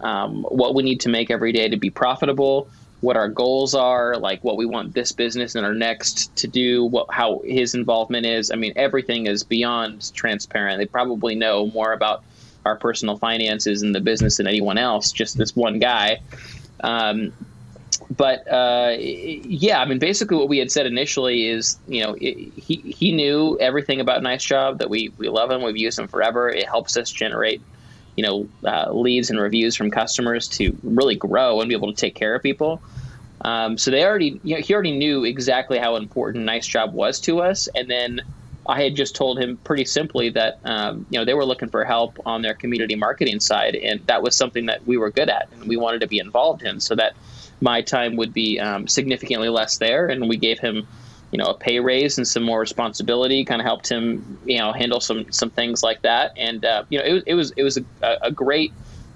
um, 0.01 0.43
what 0.43 0.74
we 0.75 0.83
need 0.83 1.01
to 1.01 1.09
make 1.09 1.29
every 1.29 1.51
day 1.51 1.69
to 1.69 1.77
be 1.77 1.89
profitable 1.89 2.69
what 3.01 3.16
our 3.16 3.30
goals 3.30 3.75
are, 3.75 4.18
like 4.18 4.44
what 4.44 4.58
we 4.58 4.66
want 4.66 4.94
this 4.94 5.12
business 5.12 5.56
and 5.56 5.66
our 5.66 5.74
next 5.74 6.36
to 6.38 6.48
do, 6.48 6.84
what 6.84 7.08
how 7.12 7.42
his 7.46 7.75
involvement 7.75 8.25
is. 8.25 8.51
I 8.51 8.56
mean, 8.56 8.74
everything 8.75 9.27
is 9.27 9.44
beyond 9.44 10.13
transparent. 10.13 10.80
They 10.80 10.88
probably 10.88 11.36
know 11.36 11.68
more 11.68 11.94
about 11.94 12.24
our 12.66 12.75
personal 12.75 13.18
finances 13.18 13.82
and 13.82 13.94
the 13.94 14.01
business 14.01 14.38
than 14.38 14.48
anyone 14.48 14.77
else. 14.77 15.12
Just 15.12 15.38
this 15.38 15.56
one 15.56 15.80
guy. 15.80 16.22
Um, 16.82 17.34
but 18.10 18.48
uh, 18.51 18.96
yeah, 19.00 19.80
I 19.80 19.86
mean, 19.86 20.00
basically 20.00 20.38
what 20.38 20.50
we 20.50 20.58
had 20.58 20.72
said 20.72 20.86
initially 20.86 21.48
is, 21.48 21.77
you 21.88 22.04
know, 22.04 22.16
it, 22.20 22.54
he 22.56 22.75
he 22.75 23.12
knew 23.12 23.58
everything 23.60 24.01
about 24.01 24.24
Nice 24.24 24.44
Job 24.44 24.80
that 24.80 24.89
we 24.89 25.10
we 25.18 25.30
love 25.30 25.51
him, 25.51 25.62
we've 25.62 25.77
used 25.77 26.00
him 26.00 26.08
forever. 26.08 26.50
It 26.50 26.68
helps 26.68 26.98
us 26.98 27.12
generate 27.12 27.62
you 28.17 28.24
know 28.24 28.50
uh, 28.65 28.91
leads 28.91 29.29
and 29.29 29.39
reviews 29.39 29.75
from 29.77 29.89
customers 29.91 30.50
to 30.50 30.77
really 30.83 31.15
grow 31.15 31.62
and 31.62 31.69
be 31.69 31.75
able 31.75 31.93
to 31.93 32.00
take 32.00 32.15
care 32.15 32.36
of 32.36 32.43
people. 32.43 32.81
Um, 33.39 33.77
so 33.77 33.91
they 33.91 34.03
already, 34.03 34.41
you 34.43 34.55
know, 34.55 34.62
he 34.62 34.74
already 34.74 34.97
knew 34.97 35.24
exactly 35.24 35.77
how 35.77 35.95
important 35.95 36.43
Nice 36.43 36.65
Job 36.67 36.93
was 36.93 37.21
to 37.21 37.39
us, 37.41 37.69
and 37.74 37.89
then 37.89 38.21
I 38.65 38.81
had 38.81 38.95
just 38.95 39.15
told 39.15 39.39
him 39.39 39.57
pretty 39.57 39.86
simply 39.86 40.31
that 40.31 40.59
um, 40.65 41.05
you 41.09 41.19
know 41.19 41.25
they 41.25 41.36
were 41.36 41.45
looking 41.45 41.69
for 41.69 41.86
help 41.86 42.19
on 42.25 42.41
their 42.41 42.55
community 42.55 42.95
marketing 42.95 43.39
side, 43.39 43.75
and 43.75 44.05
that 44.07 44.21
was 44.21 44.36
something 44.36 44.65
that 44.65 44.86
we 44.86 44.97
were 44.97 45.12
good 45.12 45.29
at 45.29 45.50
and 45.53 45.67
we 45.67 45.77
wanted 45.77 46.01
to 46.01 46.07
be 46.07 46.19
involved 46.19 46.63
in, 46.63 46.81
so 46.81 46.95
that 46.95 47.15
my 47.62 47.81
time 47.81 48.17
would 48.17 48.33
be 48.33 48.59
um, 48.59 48.88
significantly 48.88 49.50
less 49.50 49.77
there, 49.77 50.07
and 50.07 50.27
we 50.27 50.38
gave 50.38 50.59
him 50.59 50.88
you 51.31 51.38
know 51.38 51.46
a 51.46 51.53
pay 51.53 51.79
raise 51.79 52.17
and 52.17 52.27
some 52.27 52.43
more 52.43 52.60
responsibility 52.60 53.43
kind 53.43 53.62
of 53.62 53.65
helped 53.65 53.89
him 53.89 54.39
you 54.46 54.57
know 54.57 54.72
handle 54.72 55.00
some 55.00 55.29
some 55.31 55.50
things 55.50 55.84
like 55.84 56.01
that 56.01 56.34
and 56.38 56.63
uh, 56.65 56.84
you 56.89 56.98
know 56.98 57.05
it, 57.05 57.24
it 57.27 57.34
was 57.34 57.51
it 57.57 57.63
was 57.63 57.77
a, 57.77 58.17
a 58.22 58.31
great 58.31 58.72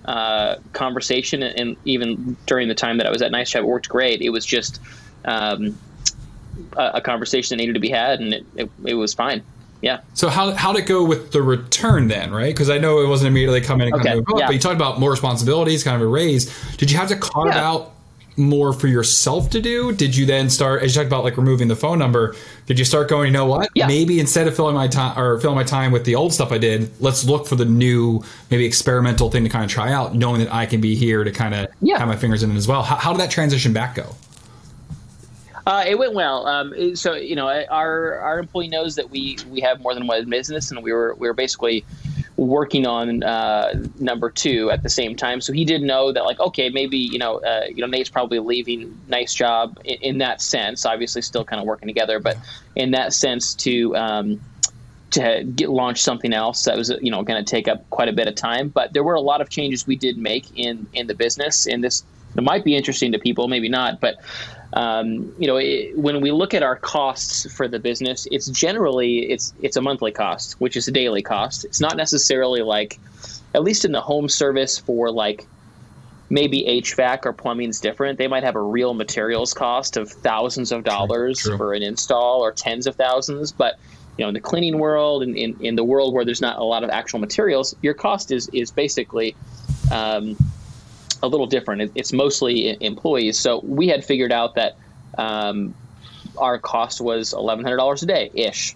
uh, 0.06 0.56
conversation 0.74 1.44
and 1.44 1.78
even 1.86 2.36
during 2.48 2.68
the 2.68 2.76
time 2.76 2.98
that 2.98 3.06
I 3.06 3.12
was 3.12 3.22
at 3.22 3.32
Nice 3.32 3.52
Job 3.52 3.64
it 3.64 3.68
worked 3.68 3.88
great 3.88 4.22
it 4.22 4.30
was 4.30 4.46
just 4.46 4.80
um, 5.26 5.78
a, 6.76 6.92
a, 6.96 7.02
conversation 7.02 7.56
that 7.56 7.62
needed 7.62 7.74
to 7.74 7.80
be 7.80 7.90
had 7.90 8.20
and 8.20 8.34
it, 8.34 8.46
it, 8.56 8.72
it 8.84 8.94
was 8.96 9.14
fine 9.14 9.44
yeah. 9.82 10.02
So 10.14 10.30
how 10.30 10.52
how'd 10.52 10.78
it 10.78 10.86
go 10.86 11.04
with 11.04 11.32
the 11.32 11.42
return 11.42 12.08
then, 12.08 12.32
right? 12.32 12.54
Because 12.54 12.70
I 12.70 12.78
know 12.78 13.02
it 13.02 13.08
wasn't 13.08 13.30
immediately 13.30 13.62
coming 13.62 13.88
in 13.88 13.94
and 13.94 14.02
okay. 14.02 14.22
yeah. 14.38 14.46
but 14.46 14.54
you 14.54 14.60
talked 14.60 14.76
about 14.76 15.00
more 15.00 15.10
responsibilities, 15.10 15.84
kind 15.84 15.96
of 15.96 16.04
a 16.04 16.08
raise. 16.08 16.76
Did 16.78 16.92
you 16.92 16.98
have 16.98 17.08
to 17.10 17.16
carve 17.16 17.56
yeah. 17.56 17.68
out 17.68 17.94
more 18.38 18.74
for 18.74 18.88
yourself 18.88 19.50
to 19.52 19.62
do? 19.62 19.92
Did 19.92 20.16
you 20.16 20.26
then 20.26 20.50
start, 20.50 20.84
as 20.84 20.96
you 20.96 21.00
talked 21.02 21.08
about, 21.08 21.24
like 21.24 21.38
removing 21.38 21.68
the 21.68 21.76
phone 21.76 22.00
number? 22.00 22.36
Did 22.66 22.80
you 22.80 22.86
start 22.86 23.10
going, 23.10 23.28
you 23.28 23.34
know 23.34 23.46
what? 23.46 23.70
Yeah. 23.76 23.88
Maybe 23.88 24.20
instead 24.20 24.48
of 24.48 24.56
filling 24.56 24.76
my 24.76 24.88
time 24.88 25.18
or 25.20 25.40
filling 25.40 25.56
my 25.58 25.64
time 25.64 25.92
with 25.92 26.06
the 26.06 26.16
old 26.16 26.34
stuff 26.34 26.52
I 26.52 26.58
did, 26.58 26.90
let's 27.02 27.26
look 27.26 27.46
for 27.48 27.56
the 27.56 27.66
new, 27.66 28.24
maybe 28.50 28.66
experimental 28.66 29.30
thing 29.30 29.44
to 29.44 29.50
kind 29.50 29.66
of 29.66 29.70
try 29.72 29.92
out, 29.92 30.16
knowing 30.16 30.40
that 30.42 30.54
I 30.54 30.66
can 30.66 30.80
be 30.82 30.96
here 30.96 31.24
to 31.24 31.32
kind 31.32 31.54
of 31.54 31.68
Yeah. 31.82 31.98
have 32.00 32.08
my 32.08 32.16
fingers 32.16 32.42
in 32.44 32.52
it 32.52 32.56
as 32.56 32.68
well. 32.68 32.84
How, 32.84 32.96
how 32.96 33.12
did 33.12 33.20
that 33.22 33.32
transition 33.32 33.74
back 33.74 33.96
go? 33.96 34.16
Uh, 35.68 35.84
it 35.88 35.98
went 36.00 36.14
well. 36.14 36.48
Um, 36.48 36.96
so 36.96 37.14
you 37.14 37.36
know, 37.36 37.48
our 37.70 38.18
our 38.18 38.40
employee 38.40 38.68
knows 38.68 38.96
that 38.96 39.12
we 39.12 39.38
we 39.48 39.62
have 39.62 39.80
more 39.80 39.94
than 39.94 40.08
one 40.08 40.28
business, 40.28 40.72
and 40.72 40.82
we 40.82 40.92
were 40.92 41.14
we 41.20 41.28
were 41.28 41.36
basically 41.36 41.86
working 42.38 42.88
on 42.88 43.24
uh, 43.24 43.74
number 44.00 44.30
two 44.30 44.72
at 44.72 44.84
the 44.84 44.90
same 44.90 45.16
time. 45.16 45.42
So 45.42 45.54
he 45.54 45.66
did 45.66 45.82
know 45.82 46.12
that, 46.12 46.24
like, 46.24 46.40
okay, 46.40 46.70
maybe 46.70 46.98
you 46.98 47.20
know, 47.20 47.38
uh, 47.38 47.66
you 47.68 47.82
know, 47.82 47.88
Nate's 47.88 48.10
probably 48.10 48.40
leaving. 48.40 49.00
Nice 49.08 49.34
job 49.34 49.80
in, 49.84 49.98
in 50.02 50.18
that 50.20 50.42
sense. 50.42 50.86
Obviously, 50.86 51.22
still 51.22 51.44
kind 51.44 51.62
of 51.62 51.68
working 51.68 51.88
together, 51.88 52.20
but 52.20 52.38
in 52.76 52.92
that 52.92 53.14
sense, 53.14 53.54
to 53.56 53.96
um, 53.96 54.42
to 55.12 55.44
get 55.44 55.70
launch 55.70 56.02
something 56.02 56.34
else 56.34 56.64
that 56.64 56.78
was 56.78 56.90
you 57.02 57.12
know 57.12 57.22
going 57.24 57.44
to 57.44 57.50
take 57.50 57.68
up 57.68 57.88
quite 57.90 58.10
a 58.10 58.14
bit 58.14 58.28
of 58.28 58.36
time. 58.36 58.70
But 58.70 58.94
there 58.94 59.04
were 59.04 59.16
a 59.16 59.22
lot 59.22 59.42
of 59.42 59.50
changes 59.50 59.86
we 59.86 59.96
did 59.96 60.18
make 60.18 60.46
in 60.58 60.88
in 60.94 61.08
the 61.08 61.16
business, 61.16 61.68
in 61.68 61.82
this 61.82 62.04
it 62.36 62.44
might 62.44 62.64
be 62.64 62.76
interesting 62.76 63.12
to 63.12 63.20
people, 63.20 63.48
maybe 63.48 63.70
not, 63.70 64.00
but 64.00 64.18
um, 64.74 65.34
you 65.38 65.48
know, 65.48 65.58
it, 65.58 65.98
when 65.98 66.22
we 66.22 66.32
look 66.32 66.54
at 66.54 66.64
our 66.64 66.78
costs 66.78 67.52
for 67.54 67.68
the 67.68 67.80
business, 67.80 68.28
it's 68.32 68.48
generally 68.48 69.30
it's 69.30 69.54
it's 69.62 69.76
a 69.76 69.82
monthly 69.82 70.12
cost, 70.12 70.60
which 70.62 70.78
is 70.78 70.88
a 70.88 70.92
daily 70.92 71.22
cost. 71.22 71.66
It's 71.66 71.82
not 71.82 71.98
necessarily 71.98 72.62
like, 72.62 73.00
at 73.54 73.64
least 73.64 73.84
in 73.84 73.92
the 73.92 74.02
home 74.02 74.30
service 74.30 74.78
for 74.78 75.12
like 75.12 75.46
maybe 76.30 76.64
HVAC 76.64 77.26
or 77.26 77.34
plumbing's 77.34 77.82
different. 77.82 78.18
They 78.18 78.30
might 78.30 78.44
have 78.44 78.56
a 78.56 78.62
real 78.62 78.94
materials 78.94 79.54
cost 79.54 79.98
of 79.98 80.10
thousands 80.10 80.72
of 80.72 80.86
dollars 80.86 81.40
true. 81.40 81.58
for 81.58 81.74
an 81.74 81.84
install 81.84 82.42
or 82.42 82.54
tens 82.54 82.88
of 82.88 82.96
thousands, 82.96 83.52
but 83.52 83.78
you 84.18 84.24
know, 84.24 84.30
in 84.30 84.34
the 84.34 84.40
cleaning 84.40 84.78
world 84.78 85.24
and 85.24 85.36
in, 85.36 85.58
in 85.60 85.76
the 85.76 85.84
world 85.84 86.14
where 86.14 86.24
there's 86.24 86.42
not 86.42 86.58
a 86.58 86.64
lot 86.64 86.86
of 86.86 86.90
actual 86.90 87.20
materials, 87.20 87.76
your 87.82 87.94
cost 87.94 88.32
is 88.32 88.50
is 88.54 88.72
basically 88.72 89.36
um, 89.92 90.38
a 91.24 91.28
little 91.28 91.48
different. 91.48 91.82
It- 91.82 91.92
It's 91.96 92.14
mostly 92.14 92.78
employees. 92.84 93.40
So 93.40 93.60
we 93.64 93.88
had 93.88 94.04
figured 94.06 94.32
out 94.32 94.56
that 94.56 94.76
um, 95.18 95.74
our 96.38 96.58
cost 96.60 97.02
was 97.02 97.34
eleven 97.34 97.64
hundred 97.66 97.78
dollars 97.78 98.04
a 98.04 98.06
day 98.06 98.32
ish. 98.34 98.76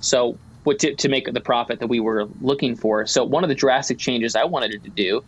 So 0.00 0.38
what 0.64 0.80
to, 0.80 0.94
to 0.96 1.08
make 1.08 1.32
the 1.32 1.40
profit 1.40 1.78
that 1.78 1.86
we 1.86 2.00
were 2.00 2.28
looking 2.40 2.74
for. 2.76 3.06
So 3.06 3.22
one 3.24 3.44
of 3.44 3.48
the 3.48 3.54
drastic 3.54 3.98
changes 3.98 4.34
I 4.34 4.44
wanted 4.44 4.82
to 4.82 4.90
do 4.90 5.22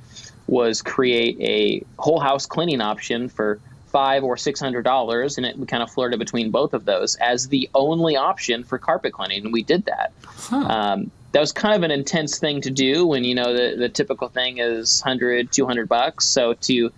was 0.48 0.82
create 0.82 1.36
a 1.40 1.84
whole 1.98 2.18
house 2.18 2.46
cleaning 2.46 2.80
option 2.80 3.28
for 3.28 3.60
five 3.92 4.24
or 4.24 4.36
six 4.36 4.58
hundred 4.60 4.82
dollars, 4.82 5.36
and 5.38 5.46
it 5.46 5.56
we 5.58 5.66
kind 5.66 5.82
of 5.82 5.90
flirted 5.90 6.18
between 6.18 6.50
both 6.50 6.74
of 6.74 6.84
those 6.84 7.14
as 7.16 7.48
the 7.48 7.70
only 7.74 8.16
option 8.16 8.64
for 8.64 8.78
carpet 8.78 9.12
cleaning, 9.12 9.44
and 9.44 9.52
we 9.52 9.62
did 9.62 9.84
that. 9.86 10.12
Um, 10.52 11.10
that 11.32 11.40
was 11.40 11.52
kind 11.52 11.74
of 11.74 11.82
an 11.82 11.90
intense 11.90 12.38
thing 12.38 12.60
to 12.62 12.70
do 12.70 13.06
when 13.06 13.24
you 13.24 13.34
know 13.34 13.52
the, 13.52 13.76
the 13.76 13.88
typical 13.88 14.28
thing 14.28 14.58
is 14.58 15.00
100 15.00 15.52
200 15.52 15.88
bucks. 15.88 16.26
So 16.26 16.54
to 16.54 16.92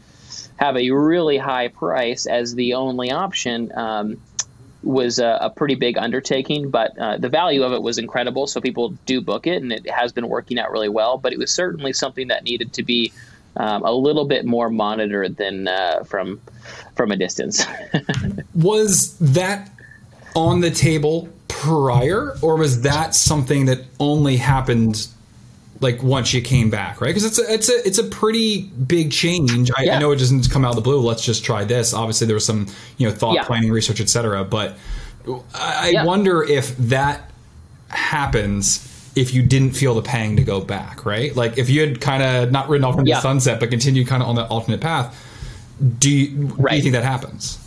have 0.57 0.77
a 0.77 0.91
really 0.91 1.39
high 1.39 1.69
price 1.69 2.27
as 2.27 2.55
the 2.55 2.75
only 2.75 3.11
option 3.11 3.73
um, 3.77 4.21
was 4.83 5.19
a, 5.19 5.39
a 5.43 5.51
pretty 5.51 5.75
big 5.75 5.99
undertaking 5.99 6.71
but 6.71 6.97
uh, 6.99 7.17
the 7.19 7.29
value 7.29 7.63
of 7.63 7.73
it 7.73 7.83
was 7.83 7.99
incredible. 7.99 8.47
So 8.47 8.61
people 8.61 8.91
do 9.07 9.21
book 9.21 9.47
it 9.47 9.63
and 9.63 9.73
it 9.73 9.89
has 9.91 10.13
been 10.13 10.29
working 10.29 10.59
out 10.59 10.71
really 10.71 10.89
well 10.89 11.19
but 11.19 11.33
it 11.33 11.39
was 11.39 11.51
certainly 11.51 11.93
something 11.93 12.29
that 12.29 12.45
needed 12.45 12.73
to 12.75 12.83
be 12.83 13.13
um, 13.57 13.85
a 13.85 13.93
little 13.93 14.27
bit 14.27 14.45
more 14.45 14.71
monitored 14.71 15.37
than 15.37 15.69
uh, 15.69 16.05
from 16.05 16.41
from 16.95 17.11
a 17.11 17.17
distance. 17.17 17.65
Was 18.55 19.19
that 19.19 19.71
on 20.35 20.61
the 20.61 20.71
table 20.71 21.29
prior, 21.61 22.37
or 22.43 22.57
was 22.57 22.83
that 22.83 23.14
something 23.14 23.67
that 23.67 23.81
only 23.99 24.37
happened 24.37 25.07
like 25.81 26.02
once 26.02 26.33
you 26.33 26.40
came 26.43 26.71
back? 26.71 27.00
Right? 27.00 27.09
Because 27.09 27.25
it's 27.25 27.38
a, 27.38 27.52
it's 27.52 27.69
a 27.69 27.87
it's 27.87 27.99
a 27.99 28.05
pretty 28.05 28.62
big 28.62 29.11
change. 29.12 29.71
I, 29.76 29.90
I 29.90 29.99
know 29.99 30.11
it 30.12 30.17
doesn't 30.19 30.50
come 30.50 30.64
out 30.64 30.71
of 30.71 30.76
the 30.76 30.83
blue. 30.83 31.00
Let's 31.00 31.25
just 31.25 31.45
try 31.45 31.64
this. 31.64 31.93
Obviously, 31.95 32.26
there 32.26 32.35
was 32.35 32.47
some 32.47 32.67
you 32.99 33.09
know 33.09 33.14
thought, 33.14 33.35
Yeah. 33.35 33.45
planning, 33.45 33.71
research, 33.71 34.00
etc. 34.00 34.45
But 34.45 34.76
I, 35.55 35.88
I 35.88 35.88
Yeah. 35.90 36.05
wonder 36.05 36.43
if 36.43 36.76
that 36.79 37.31
happens 37.88 38.87
if 39.17 39.35
you 39.35 39.43
didn't 39.43 39.73
feel 39.73 39.95
the 39.95 40.02
pang 40.02 40.37
to 40.37 40.43
go 40.45 40.61
back, 40.61 41.05
right? 41.05 41.35
Like 41.35 41.59
if 41.59 41.69
you 41.69 41.81
had 41.81 42.00
kind 42.00 42.23
of 42.23 42.52
not 42.52 42.69
ridden 42.69 42.85
off 42.85 42.97
into 42.99 43.09
Yeah. 43.09 43.17
the 43.17 43.23
sunset, 43.23 43.61
but 43.61 43.69
continued 43.71 44.07
kind 44.07 44.23
of 44.23 44.29
on 44.29 44.37
that 44.37 44.49
alternate 44.49 44.81
path. 44.81 45.14
Do 45.99 46.11
you, 46.11 46.29
do 46.49 46.76
you 46.76 46.83
think 46.83 46.93
that 46.93 47.05
happens? 47.05 47.59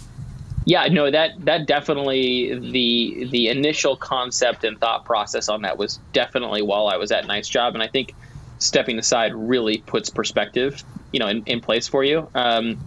Yeah, 0.66 0.88
no, 0.88 1.12
that 1.12 1.32
that 1.46 1.68
definitely 1.68 2.58
the 2.58 3.28
the 3.32 3.50
initial 3.50 3.98
concept 3.98 4.64
and 4.64 4.80
thought 4.80 5.04
process 5.06 5.50
on 5.50 5.64
that 5.64 5.78
was 5.78 6.00
definitely 6.14 6.62
while 6.62 6.88
I 6.88 6.98
was 6.98 7.12
at 7.12 7.28
Nice 7.28 7.50
Job, 7.50 7.74
and 7.74 7.84
I 7.84 7.88
think 7.88 8.16
stepping 8.60 8.98
aside 8.98 9.34
really 9.36 9.80
puts 9.80 10.10
perspective, 10.10 10.84
you 11.12 11.20
know, 11.20 11.28
in, 11.28 11.44
in 11.46 11.60
place 11.60 11.88
for 11.88 12.04
you. 12.04 12.30
Um, 12.34 12.80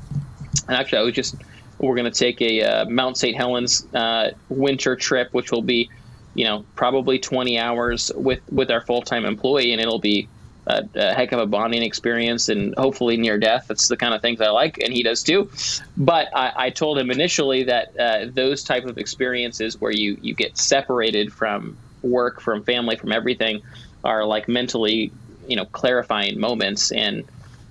and 0.68 0.76
actually, 0.76 0.98
I 0.98 1.02
was 1.02 1.14
just 1.14 1.36
we're 1.78 1.94
going 1.96 2.10
to 2.10 2.18
take 2.18 2.40
a 2.40 2.62
uh, 2.62 2.84
Mount 2.86 3.18
St. 3.18 3.36
Helens 3.36 3.86
uh, 3.92 4.30
winter 4.48 4.96
trip, 4.96 5.28
which 5.32 5.52
will 5.52 5.62
be, 5.62 5.90
you 6.34 6.44
know, 6.44 6.64
probably 6.76 7.18
20 7.18 7.58
hours 7.58 8.10
with 8.16 8.40
with 8.50 8.70
our 8.70 8.80
full 8.80 9.02
time 9.02 9.26
employee, 9.26 9.72
and 9.72 9.80
it'll 9.82 9.98
be 10.00 10.28
a, 10.66 10.84
a 10.94 11.14
heck 11.14 11.32
of 11.32 11.38
a 11.38 11.46
bonding 11.46 11.82
experience 11.82 12.48
and 12.48 12.74
hopefully 12.76 13.16
near 13.16 13.38
death. 13.38 13.66
That's 13.68 13.88
the 13.88 13.96
kind 13.96 14.14
of 14.14 14.20
things 14.20 14.40
I 14.40 14.48
like, 14.48 14.78
and 14.78 14.92
he 14.92 15.02
does 15.02 15.22
too. 15.22 15.50
But 15.96 16.28
I, 16.34 16.52
I 16.56 16.70
told 16.70 16.98
him 16.98 17.10
initially 17.10 17.64
that 17.64 17.98
uh, 17.98 18.26
those 18.32 18.64
type 18.64 18.84
of 18.84 18.98
experiences 18.98 19.80
where 19.80 19.92
you 19.92 20.18
you 20.20 20.34
get 20.34 20.58
separated 20.58 21.32
from 21.32 21.76
work, 22.02 22.40
from 22.40 22.62
family, 22.64 22.96
from 22.96 23.12
everything, 23.12 23.62
are 24.04 24.24
like 24.24 24.48
mentally, 24.48 25.12
you 25.48 25.56
know, 25.56 25.64
clarifying 25.66 26.38
moments 26.40 26.90
and. 26.92 27.24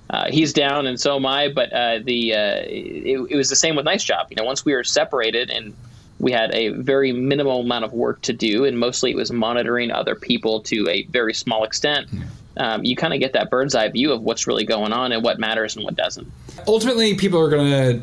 Uh, 0.07 0.29
he's 0.29 0.53
down 0.53 0.85
and 0.85 0.99
so 0.99 1.15
am 1.15 1.25
I, 1.25 1.51
but 1.51 1.73
uh, 1.73 1.97
the 1.97 2.35
uh, 2.35 2.61
it, 2.67 3.27
it 3.27 3.35
was 3.35 3.49
the 3.49 3.55
same 3.55 3.75
with 3.75 3.85
Nice 3.85 4.03
Job. 4.03 4.27
You 4.29 4.35
know, 4.35 4.43
once 4.43 4.63
we 4.63 4.75
were 4.75 4.83
separated 4.83 5.49
and 5.49 5.75
we 6.19 6.31
had 6.31 6.53
a 6.53 6.69
very 6.69 7.11
minimal 7.11 7.61
amount 7.61 7.85
of 7.85 7.93
work 7.93 8.21
to 8.21 8.33
do, 8.33 8.65
and 8.65 8.79
mostly 8.79 9.11
it 9.11 9.15
was 9.15 9.31
monitoring 9.31 9.91
other 9.91 10.15
people 10.15 10.61
to 10.61 10.87
a 10.89 11.03
very 11.05 11.33
small 11.33 11.63
extent. 11.63 12.09
Um, 12.57 12.85
you 12.85 12.95
kind 12.95 13.13
of 13.13 13.19
get 13.19 13.33
that 13.33 13.49
bird's 13.49 13.75
eye 13.75 13.89
view 13.89 14.13
of 14.13 14.21
what's 14.21 14.47
really 14.47 14.65
going 14.65 14.93
on 14.93 15.11
and 15.11 15.23
what 15.23 15.39
matters 15.39 15.75
and 15.75 15.83
what 15.83 15.95
doesn't. 15.95 16.31
ultimately 16.67 17.13
people 17.15 17.39
are 17.39 17.49
going 17.49 17.69
to 17.69 18.01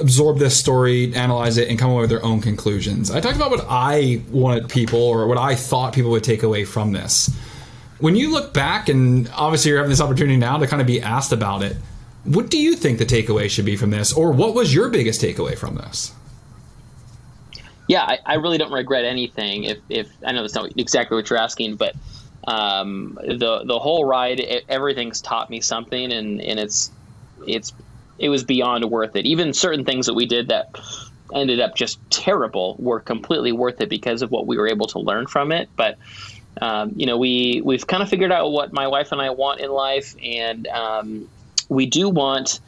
absorb 0.00 0.38
this 0.38 0.56
story 0.56 1.12
analyze 1.16 1.58
it 1.58 1.68
and 1.68 1.76
come 1.76 1.90
away 1.90 2.02
with 2.02 2.10
their 2.10 2.24
own 2.24 2.40
conclusions. 2.40 3.10
I 3.10 3.18
talked 3.18 3.34
about 3.34 3.50
what 3.50 3.66
i 3.68 4.22
wanted 4.30 4.68
people 4.68 5.02
or 5.02 5.26
what 5.26 5.38
i 5.38 5.56
thought 5.56 5.92
people 5.92 6.12
would 6.12 6.22
take 6.22 6.44
away 6.44 6.64
from 6.64 6.92
this. 6.92 7.34
When 7.98 8.14
you 8.14 8.30
look 8.30 8.54
back 8.54 8.88
and 8.88 9.28
obviously 9.34 9.70
you're 9.70 9.78
having 9.78 9.90
this 9.90 10.00
opportunity 10.00 10.36
now 10.36 10.58
to 10.58 10.68
kind 10.68 10.80
of 10.80 10.86
be 10.86 11.02
asked 11.02 11.32
about 11.32 11.62
it 11.62 11.76
what 12.24 12.50
do 12.50 12.58
you 12.58 12.76
think 12.76 12.98
the 12.98 13.06
takeaway 13.06 13.48
should 13.50 13.64
be 13.64 13.76
from 13.76 13.90
this? 13.90 14.12
Or 14.12 14.30
what 14.30 14.54
was 14.54 14.74
your 14.74 14.90
biggest 14.90 15.22
takeaway 15.22 15.56
from 15.56 15.76
this 15.76 16.12
yeah, 17.90 18.04
I, 18.04 18.18
I 18.24 18.34
really 18.34 18.56
don't 18.56 18.70
regret 18.70 19.04
anything. 19.04 19.64
If, 19.64 19.78
if 19.88 20.08
I 20.24 20.30
know 20.30 20.42
that's 20.42 20.54
not 20.54 20.70
exactly 20.76 21.16
what 21.16 21.28
you're 21.28 21.40
asking, 21.40 21.74
but 21.74 21.96
um, 22.46 23.18
the 23.20 23.64
the 23.64 23.80
whole 23.80 24.04
ride, 24.04 24.38
e- 24.38 24.60
everything's 24.68 25.20
taught 25.20 25.50
me 25.50 25.60
something, 25.60 26.12
and, 26.12 26.40
and 26.40 26.60
it's 26.60 26.92
it's 27.48 27.72
it 28.16 28.28
was 28.28 28.44
beyond 28.44 28.84
worth 28.84 29.16
it. 29.16 29.26
Even 29.26 29.52
certain 29.52 29.84
things 29.84 30.06
that 30.06 30.14
we 30.14 30.24
did 30.24 30.46
that 30.48 30.68
ended 31.34 31.58
up 31.58 31.74
just 31.74 31.98
terrible 32.10 32.76
were 32.78 33.00
completely 33.00 33.50
worth 33.50 33.80
it 33.80 33.88
because 33.88 34.22
of 34.22 34.30
what 34.30 34.46
we 34.46 34.56
were 34.56 34.68
able 34.68 34.86
to 34.86 35.00
learn 35.00 35.26
from 35.26 35.50
it. 35.50 35.68
But 35.74 35.98
um, 36.60 36.92
you 36.94 37.06
know, 37.06 37.18
we 37.18 37.60
we've 37.64 37.88
kind 37.88 38.04
of 38.04 38.08
figured 38.08 38.30
out 38.30 38.52
what 38.52 38.72
my 38.72 38.86
wife 38.86 39.10
and 39.10 39.20
I 39.20 39.30
want 39.30 39.58
in 39.62 39.68
life, 39.72 40.14
and 40.22 40.64
um, 40.68 41.28
we 41.68 41.86
do 41.86 42.08
want 42.08 42.60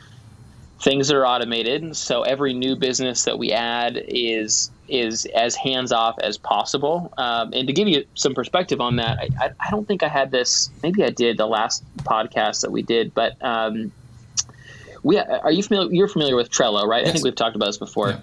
things 0.82 1.08
that 1.08 1.16
are 1.16 1.26
automated. 1.26 1.96
So 1.96 2.22
every 2.22 2.52
new 2.52 2.74
business 2.74 3.24
that 3.24 3.38
we 3.38 3.52
add 3.52 4.02
is 4.08 4.70
is 4.88 5.26
as 5.26 5.54
hands 5.54 5.92
off 5.92 6.18
as 6.18 6.36
possible. 6.36 7.12
Um, 7.16 7.52
and 7.54 7.66
to 7.66 7.72
give 7.72 7.88
you 7.88 8.04
some 8.14 8.34
perspective 8.34 8.80
on 8.80 8.96
that, 8.96 9.18
I, 9.40 9.50
I, 9.58 9.70
don't 9.70 9.88
think 9.88 10.02
I 10.02 10.08
had 10.08 10.30
this. 10.30 10.70
Maybe 10.82 11.02
I 11.02 11.08
did 11.08 11.38
the 11.38 11.46
last 11.46 11.82
podcast 11.98 12.60
that 12.60 12.72
we 12.72 12.82
did, 12.82 13.14
but 13.14 13.42
um, 13.42 13.90
we 15.02 15.18
are 15.18 15.52
you 15.52 15.62
familiar? 15.62 15.92
You're 15.92 16.08
familiar 16.08 16.36
with 16.36 16.50
Trello, 16.50 16.86
right? 16.86 17.06
I 17.06 17.10
think 17.12 17.24
we've 17.24 17.34
talked 17.34 17.56
about 17.56 17.66
this 17.66 17.78
before. 17.78 18.10
Yeah. 18.10 18.20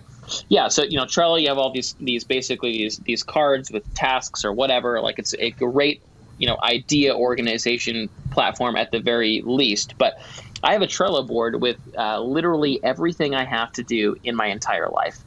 Yeah, 0.47 0.67
so 0.67 0.83
you 0.83 0.97
know 0.97 1.05
Trello, 1.05 1.41
you 1.41 1.47
have 1.47 1.57
all 1.57 1.71
these 1.71 1.95
these 1.99 2.23
basically 2.23 2.73
these 2.73 2.97
these 2.99 3.23
cards 3.23 3.71
with 3.71 3.91
tasks 3.95 4.45
or 4.45 4.53
whatever. 4.53 5.01
Like 5.01 5.17
it's 5.17 5.33
a 5.39 5.49
great 5.51 6.03
you 6.37 6.47
know 6.47 6.57
idea 6.61 7.15
organization 7.15 8.09
platform 8.31 8.75
at 8.75 8.91
the 8.91 8.99
very 8.99 9.41
least. 9.43 9.95
But 9.97 10.19
I 10.63 10.73
have 10.73 10.81
a 10.81 10.87
Trello 10.87 11.25
board 11.25 11.61
with 11.61 11.77
uh, 11.97 12.21
literally 12.21 12.83
everything 12.83 13.35
I 13.35 13.45
have 13.45 13.71
to 13.73 13.83
do 13.83 14.15
in 14.23 14.35
my 14.35 14.47
entire 14.47 14.89
life, 14.89 15.17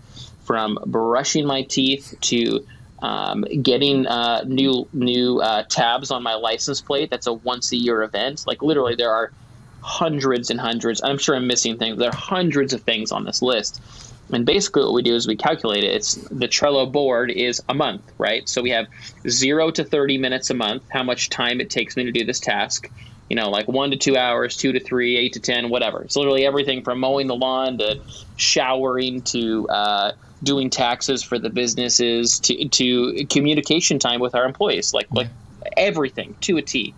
from 0.44 0.78
brushing 0.86 1.46
my 1.46 1.62
teeth 1.62 2.14
to 2.22 2.66
um, 3.00 3.42
getting 3.62 4.06
uh, 4.06 4.44
new 4.46 4.88
new 4.92 5.40
uh, 5.40 5.64
tabs 5.64 6.10
on 6.10 6.22
my 6.22 6.34
license 6.34 6.80
plate. 6.80 7.10
That's 7.10 7.26
a 7.26 7.32
once 7.32 7.72
a 7.72 7.76
year 7.76 8.02
event. 8.02 8.44
Like 8.46 8.62
literally, 8.62 8.94
there 8.94 9.12
are 9.12 9.32
hundreds 9.80 10.50
and 10.50 10.60
hundreds. 10.60 11.02
I'm 11.02 11.18
sure 11.18 11.34
I'm 11.34 11.46
missing 11.46 11.78
things. 11.78 11.98
There 11.98 12.10
are 12.10 12.16
hundreds 12.16 12.72
of 12.72 12.82
things 12.82 13.10
on 13.10 13.24
this 13.24 13.42
list. 13.42 13.80
And 14.30 14.46
basically, 14.46 14.84
what 14.84 14.94
we 14.94 15.02
do 15.02 15.14
is 15.14 15.26
we 15.26 15.36
calculate 15.36 15.84
it. 15.84 15.94
It's 15.94 16.14
the 16.14 16.48
Trello 16.48 16.90
board 16.90 17.30
is 17.30 17.60
a 17.68 17.74
month, 17.74 18.02
right? 18.18 18.48
So 18.48 18.62
we 18.62 18.70
have 18.70 18.86
zero 19.28 19.70
to 19.72 19.84
30 19.84 20.18
minutes 20.18 20.48
a 20.50 20.54
month, 20.54 20.84
how 20.88 21.02
much 21.02 21.28
time 21.28 21.60
it 21.60 21.68
takes 21.68 21.96
me 21.96 22.04
to 22.04 22.12
do 22.12 22.24
this 22.24 22.40
task. 22.40 22.88
You 23.28 23.36
know, 23.36 23.50
like 23.50 23.66
one 23.66 23.90
to 23.92 23.96
two 23.96 24.16
hours, 24.16 24.56
two 24.56 24.72
to 24.72 24.80
three, 24.80 25.16
eight 25.16 25.34
to 25.34 25.40
10, 25.40 25.70
whatever. 25.70 26.02
It's 26.02 26.16
literally 26.16 26.44
everything 26.44 26.82
from 26.82 27.00
mowing 27.00 27.28
the 27.28 27.34
lawn 27.34 27.78
to 27.78 28.00
showering 28.36 29.22
to 29.22 29.68
uh, 29.68 30.12
doing 30.42 30.70
taxes 30.70 31.22
for 31.22 31.38
the 31.38 31.48
businesses 31.48 32.40
to, 32.40 32.68
to 32.68 33.24
communication 33.26 33.98
time 33.98 34.20
with 34.20 34.34
our 34.34 34.44
employees, 34.44 34.92
like, 34.92 35.06
like 35.10 35.28
everything 35.76 36.34
to 36.42 36.58
a 36.58 36.62
T. 36.62 36.94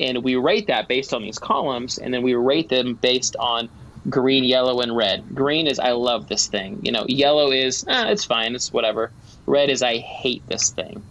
And 0.00 0.22
we 0.22 0.36
rate 0.36 0.68
that 0.68 0.88
based 0.88 1.12
on 1.12 1.22
these 1.22 1.38
columns, 1.38 1.98
and 1.98 2.14
then 2.14 2.22
we 2.22 2.34
rate 2.34 2.68
them 2.68 2.94
based 2.94 3.36
on 3.36 3.68
green, 4.08 4.44
yellow, 4.44 4.80
and 4.80 4.96
red. 4.96 5.34
Green 5.34 5.66
is 5.66 5.78
I 5.78 5.92
love 5.92 6.28
this 6.28 6.46
thing. 6.46 6.80
You 6.82 6.92
know, 6.92 7.04
yellow 7.08 7.50
is 7.50 7.84
ah, 7.88 8.08
it's 8.08 8.24
fine, 8.24 8.54
it's 8.54 8.72
whatever. 8.72 9.10
Red 9.46 9.70
is 9.70 9.82
I 9.82 9.98
hate 9.98 10.46
this 10.46 10.70
thing. 10.70 11.02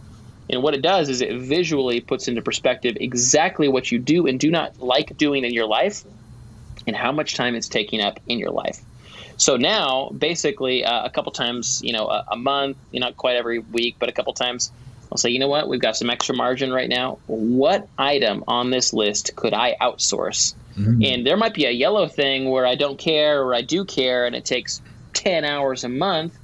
And 0.49 0.63
what 0.63 0.73
it 0.73 0.81
does 0.81 1.09
is 1.09 1.21
it 1.21 1.37
visually 1.37 1.99
puts 1.99 2.27
into 2.27 2.41
perspective 2.41 2.97
exactly 2.99 3.67
what 3.67 3.91
you 3.91 3.99
do 3.99 4.27
and 4.27 4.39
do 4.39 4.49
not 4.49 4.79
like 4.79 5.17
doing 5.17 5.43
in 5.43 5.53
your 5.53 5.67
life 5.67 6.03
and 6.85 6.95
how 6.95 7.11
much 7.11 7.35
time 7.35 7.55
it's 7.55 7.67
taking 7.67 8.01
up 8.01 8.19
in 8.27 8.39
your 8.39 8.51
life. 8.51 8.79
So 9.37 9.55
now, 9.55 10.09
basically, 10.09 10.83
uh, 10.83 11.05
a 11.05 11.09
couple 11.09 11.31
times, 11.31 11.81
you 11.83 11.93
know, 11.93 12.07
a, 12.07 12.25
a 12.31 12.35
month, 12.35 12.77
you 12.91 12.99
know, 12.99 13.07
not 13.07 13.17
quite 13.17 13.35
every 13.35 13.59
week, 13.59 13.97
but 13.99 14.09
a 14.09 14.11
couple 14.11 14.33
times, 14.33 14.71
I'll 15.11 15.17
say, 15.17 15.29
you 15.29 15.39
know 15.39 15.47
what, 15.47 15.69
we've 15.69 15.81
got 15.81 15.95
some 15.95 16.09
extra 16.09 16.35
margin 16.35 16.71
right 16.71 16.89
now. 16.89 17.19
What 17.27 17.87
item 17.97 18.43
on 18.47 18.71
this 18.71 18.93
list 18.93 19.35
could 19.35 19.53
I 19.53 19.75
outsource? 19.79 20.55
Mm-hmm. 20.77 21.01
And 21.03 21.25
there 21.25 21.37
might 21.37 21.53
be 21.53 21.65
a 21.65 21.71
yellow 21.71 22.07
thing 22.07 22.49
where 22.49 22.65
I 22.65 22.75
don't 22.75 22.97
care 22.97 23.43
or 23.43 23.53
I 23.53 23.61
do 23.61 23.85
care 23.85 24.25
and 24.25 24.35
it 24.35 24.43
takes 24.43 24.81
10 25.13 25.45
hours 25.45 25.83
a 25.83 25.89
month, 25.89 26.37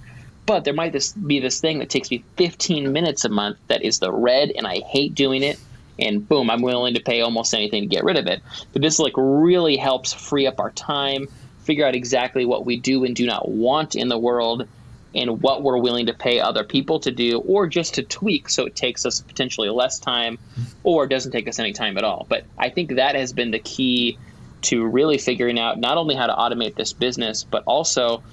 but 0.45 0.63
there 0.63 0.73
might 0.73 0.91
this, 0.91 1.13
be 1.13 1.39
this 1.39 1.59
thing 1.59 1.79
that 1.79 1.89
takes 1.89 2.11
me 2.11 2.23
15 2.37 2.91
minutes 2.91 3.25
a 3.25 3.29
month 3.29 3.57
that 3.67 3.83
is 3.83 3.99
the 3.99 4.11
red 4.11 4.51
and 4.51 4.67
I 4.67 4.79
hate 4.79 5.15
doing 5.15 5.43
it. 5.43 5.59
And 5.99 6.27
boom, 6.27 6.49
I'm 6.49 6.61
willing 6.61 6.95
to 6.95 6.99
pay 6.99 7.21
almost 7.21 7.53
anything 7.53 7.83
to 7.83 7.87
get 7.87 8.03
rid 8.03 8.17
of 8.17 8.27
it. 8.27 8.41
But 8.73 8.81
this 8.81 8.99
like 8.99 9.13
really 9.15 9.77
helps 9.77 10.11
free 10.11 10.47
up 10.47 10.59
our 10.59 10.71
time, 10.71 11.27
figure 11.63 11.85
out 11.85 11.95
exactly 11.95 12.45
what 12.45 12.65
we 12.65 12.77
do 12.77 13.03
and 13.05 13.15
do 13.15 13.25
not 13.25 13.47
want 13.47 13.95
in 13.95 14.09
the 14.09 14.17
world 14.17 14.67
and 15.15 15.41
what 15.41 15.61
we're 15.61 15.77
willing 15.77 16.07
to 16.07 16.13
pay 16.13 16.39
other 16.39 16.63
people 16.63 16.99
to 17.01 17.11
do 17.11 17.39
or 17.39 17.67
just 17.67 17.93
to 17.95 18.03
tweak 18.03 18.49
so 18.49 18.65
it 18.65 18.75
takes 18.75 19.05
us 19.05 19.21
potentially 19.21 19.69
less 19.69 19.99
time 19.99 20.39
or 20.83 21.05
doesn't 21.05 21.31
take 21.31 21.47
us 21.47 21.59
any 21.59 21.71
time 21.71 21.97
at 21.97 22.03
all. 22.03 22.25
But 22.27 22.45
I 22.57 22.69
think 22.69 22.95
that 22.95 23.15
has 23.15 23.31
been 23.31 23.51
the 23.51 23.59
key 23.59 24.17
to 24.63 24.85
really 24.85 25.17
figuring 25.17 25.59
out 25.59 25.79
not 25.79 25.97
only 25.97 26.15
how 26.15 26.25
to 26.25 26.33
automate 26.33 26.75
this 26.75 26.93
business, 26.93 27.43
but 27.43 27.63
also 27.65 28.23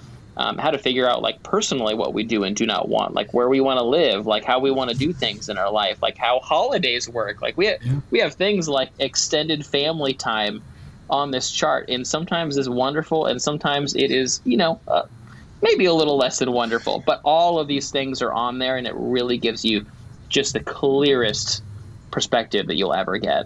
um, 0.40 0.56
how 0.56 0.70
to 0.70 0.78
figure 0.78 1.06
out 1.06 1.20
like 1.20 1.42
personally 1.42 1.94
what 1.94 2.14
we 2.14 2.24
do 2.24 2.44
and 2.44 2.56
do 2.56 2.64
not 2.64 2.88
want, 2.88 3.12
like 3.12 3.34
where 3.34 3.46
we 3.46 3.60
want 3.60 3.76
to 3.76 3.84
live, 3.84 4.26
like 4.26 4.42
how 4.42 4.58
we 4.58 4.70
want 4.70 4.90
to 4.90 4.96
do 4.96 5.12
things 5.12 5.50
in 5.50 5.58
our 5.58 5.70
life, 5.70 6.00
like 6.00 6.16
how 6.16 6.40
holidays 6.40 7.06
work. 7.06 7.42
Like 7.42 7.58
we 7.58 7.66
have, 7.66 7.82
yeah. 7.82 8.00
we 8.10 8.20
have 8.20 8.32
things 8.32 8.66
like 8.66 8.88
extended 8.98 9.66
family 9.66 10.14
time 10.14 10.62
on 11.10 11.30
this 11.30 11.50
chart, 11.50 11.90
and 11.90 12.06
sometimes 12.06 12.56
it's 12.56 12.70
wonderful, 12.70 13.26
and 13.26 13.42
sometimes 13.42 13.94
it 13.94 14.10
is, 14.10 14.40
you 14.44 14.56
know, 14.56 14.80
uh, 14.88 15.02
maybe 15.60 15.84
a 15.84 15.92
little 15.92 16.16
less 16.16 16.38
than 16.38 16.50
wonderful, 16.52 17.02
but 17.04 17.20
all 17.22 17.58
of 17.58 17.68
these 17.68 17.90
things 17.90 18.22
are 18.22 18.32
on 18.32 18.58
there, 18.58 18.78
and 18.78 18.86
it 18.86 18.94
really 18.94 19.36
gives 19.36 19.62
you 19.62 19.84
just 20.30 20.54
the 20.54 20.60
clearest 20.60 21.62
perspective 22.10 22.68
that 22.68 22.76
you'll 22.76 22.94
ever 22.94 23.18
get. 23.18 23.44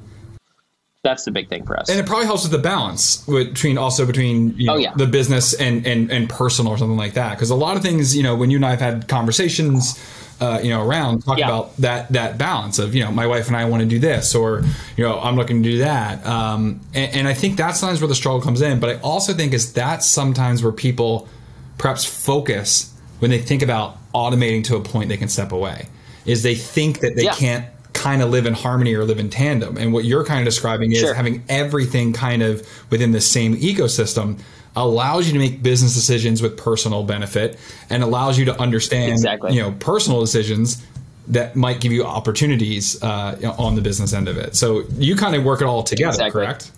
That's 1.05 1.25
the 1.25 1.31
big 1.31 1.51
thing 1.51 1.67
for 1.67 1.79
us, 1.79 1.91
and 1.91 2.01
it 2.01 2.07
probably 2.07 2.25
helps 2.25 2.45
with 2.45 2.53
the 2.53 2.59
balance 2.59 3.19
between 3.27 3.77
also 3.77 4.07
between 4.07 4.57
you 4.57 4.71
oh, 4.71 4.73
know, 4.73 4.79
oh, 4.79 4.79
yeah. 4.79 4.95
the 4.95 5.07
business 5.07 5.53
and, 5.53 5.87
and 5.87 6.11
and 6.11 6.31
personal 6.31 6.73
or 6.73 6.79
something 6.79 6.97
like 6.97 7.13
that. 7.13 7.33
Because 7.33 7.51
a 7.51 7.55
lot 7.55 7.77
of 7.77 7.83
things, 7.83 8.17
you 8.17 8.23
know, 8.23 8.35
when 8.35 8.51
you 8.51 8.57
and 8.57 8.65
I 8.65 8.71
have 8.71 8.81
had 8.81 9.07
conversations, 9.07 10.03
uh, 10.41 10.61
you 10.63 10.71
know, 10.71 10.83
around 10.83 11.23
talk 11.23 11.39
yeah. 11.39 11.45
about 11.45 11.77
that 11.77 12.09
that 12.13 12.39
balance 12.39 12.79
of 12.79 12.95
you 12.95 13.05
know 13.05 13.13
my 13.13 13.27
wife 13.27 13.49
and 13.49 13.57
I 13.57 13.67
want 13.67 13.83
to 13.83 13.89
do 13.89 13.99
this 13.99 14.35
or 14.35 14.63
you 14.97 15.05
know 15.05 15.21
I'm 15.21 15.37
looking 15.37 15.63
to 15.63 15.71
do 15.71 15.79
that, 15.79 16.25
um, 16.27 16.81
and, 16.95 17.15
and 17.15 17.29
I 17.29 17.35
think 17.35 17.59
that's 17.59 17.79
sometimes 17.79 18.01
where 18.01 18.09
the 18.09 18.15
struggle 18.15 18.41
comes 18.41 18.63
in. 18.63 18.81
But 18.81 18.97
I 18.97 19.01
also 19.01 19.35
think 19.35 19.53
is 19.53 19.75
that's 19.75 20.07
sometimes 20.07 20.63
where 20.63 20.73
people 20.73 21.29
perhaps 21.77 22.07
focus 22.07 22.95
when 23.19 23.31
they 23.31 23.39
think 23.39 23.63
about 23.63 23.99
automating 24.15 24.65
to 24.65 24.77
a 24.77 24.81
point 24.81 25.09
they 25.11 25.17
can 25.19 25.29
step 25.29 25.53
away 25.53 25.87
is 26.25 26.43
they 26.43 26.55
think 26.55 27.01
that 27.01 27.17
they 27.17 27.25
yeah. 27.25 27.35
can't 27.35 27.67
kind 28.05 28.21
of 28.21 28.29
live 28.29 28.45
in 28.45 28.53
harmony 28.53 28.95
or 28.95 29.03
live 29.03 29.19
in 29.19 29.31
tandem 29.31 29.79
and 29.79 29.91
what 29.95 30.05
you're 30.05 30.27
kind 30.27 30.41
of 30.41 30.45
describing 30.45 30.93
is 30.93 30.99
sure. 30.99 31.15
having 31.15 31.43
everything 31.49 32.13
kind 32.13 32.43
of 32.43 32.69
within 32.91 33.13
the 33.13 33.21
same 33.21 33.57
ecosystem 33.57 34.39
allows 34.77 35.27
you 35.27 35.33
to 35.33 35.39
make 35.39 35.63
business 35.63 35.95
decisions 35.95 36.43
with 36.43 36.55
personal 36.55 37.03
benefit 37.03 37.59
and 37.89 38.03
allows 38.03 38.39
you 38.39 38.45
to 38.45 38.61
understand 38.61 39.13
exactly. 39.13 39.55
you 39.55 39.63
know 39.63 39.73
personal 39.81 40.21
decisions 40.21 40.85
that 41.29 41.57
might 41.57 41.81
give 41.81 41.93
you 41.93 42.05
opportunities 42.05 43.03
uh, 43.03 43.55
on 43.57 43.75
the 43.75 43.81
business 43.81 44.13
end 44.13 44.29
of 44.29 44.37
it 44.37 44.55
so 44.55 44.85
you 44.99 45.17
kind 45.17 45.35
of 45.35 45.43
work 45.43 45.63
it 45.63 45.65
all 45.65 45.83
together 45.83 46.11
exactly. 46.11 46.45
correct 46.45 46.71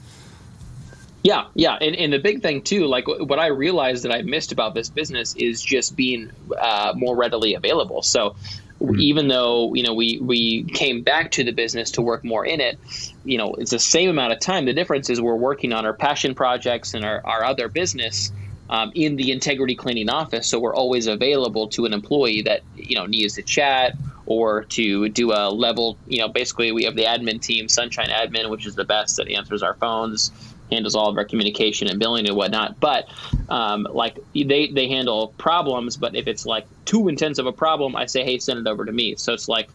yeah, 1.26 1.48
yeah, 1.54 1.76
and, 1.80 1.96
and 1.96 2.12
the 2.12 2.20
big 2.20 2.40
thing 2.40 2.62
too, 2.62 2.86
like 2.86 3.08
what 3.08 3.40
I 3.40 3.48
realized 3.48 4.04
that 4.04 4.12
I 4.12 4.22
missed 4.22 4.52
about 4.52 4.74
this 4.74 4.88
business 4.88 5.34
is 5.34 5.60
just 5.60 5.96
being 5.96 6.30
uh, 6.56 6.92
more 6.94 7.16
readily 7.16 7.54
available. 7.54 8.02
So 8.02 8.36
mm-hmm. 8.80 9.00
even 9.00 9.26
though 9.26 9.74
you 9.74 9.82
know 9.82 9.92
we 9.92 10.20
we 10.20 10.62
came 10.62 11.02
back 11.02 11.32
to 11.32 11.42
the 11.42 11.50
business 11.50 11.90
to 11.92 12.00
work 12.00 12.22
more 12.22 12.46
in 12.46 12.60
it, 12.60 12.78
you 13.24 13.38
know 13.38 13.54
it's 13.54 13.72
the 13.72 13.80
same 13.80 14.08
amount 14.08 14.34
of 14.34 14.38
time. 14.38 14.66
The 14.66 14.72
difference 14.72 15.10
is 15.10 15.20
we're 15.20 15.34
working 15.34 15.72
on 15.72 15.84
our 15.84 15.92
passion 15.92 16.36
projects 16.36 16.94
and 16.94 17.04
our, 17.04 17.20
our 17.26 17.42
other 17.42 17.66
business. 17.66 18.30
Um, 18.68 18.90
in 18.96 19.14
the 19.14 19.30
integrity 19.30 19.76
cleaning 19.76 20.10
office, 20.10 20.48
so 20.48 20.58
we're 20.58 20.74
always 20.74 21.06
available 21.06 21.68
to 21.68 21.86
an 21.86 21.92
employee 21.92 22.42
that 22.42 22.62
you 22.74 22.96
know 22.96 23.06
needs 23.06 23.34
to 23.34 23.42
chat 23.42 23.96
or 24.26 24.64
to 24.64 25.08
do 25.08 25.32
a 25.32 25.50
level. 25.50 25.96
You 26.08 26.18
know, 26.18 26.28
basically 26.28 26.72
we 26.72 26.82
have 26.82 26.96
the 26.96 27.04
admin 27.04 27.40
team, 27.40 27.68
Sunshine 27.68 28.08
Admin, 28.08 28.50
which 28.50 28.66
is 28.66 28.74
the 28.74 28.84
best 28.84 29.18
that 29.18 29.28
answers 29.28 29.62
our 29.62 29.74
phones 29.74 30.32
handles 30.70 30.94
all 30.94 31.08
of 31.08 31.16
our 31.16 31.24
communication 31.24 31.88
and 31.88 31.98
billing 31.98 32.26
and 32.26 32.36
whatnot. 32.36 32.78
But 32.80 33.08
um, 33.48 33.86
like 33.90 34.18
they 34.34 34.68
they 34.68 34.88
handle 34.88 35.34
problems, 35.38 35.96
but 35.96 36.14
if 36.14 36.26
it's 36.26 36.46
like 36.46 36.66
too 36.84 37.08
intense 37.08 37.38
of 37.38 37.46
a 37.46 37.52
problem, 37.52 37.96
I 37.96 38.06
say, 38.06 38.24
hey, 38.24 38.38
send 38.38 38.58
it 38.58 38.66
over 38.66 38.84
to 38.84 38.92
me. 38.92 39.16
So 39.16 39.32
it's 39.32 39.48
like, 39.48 39.70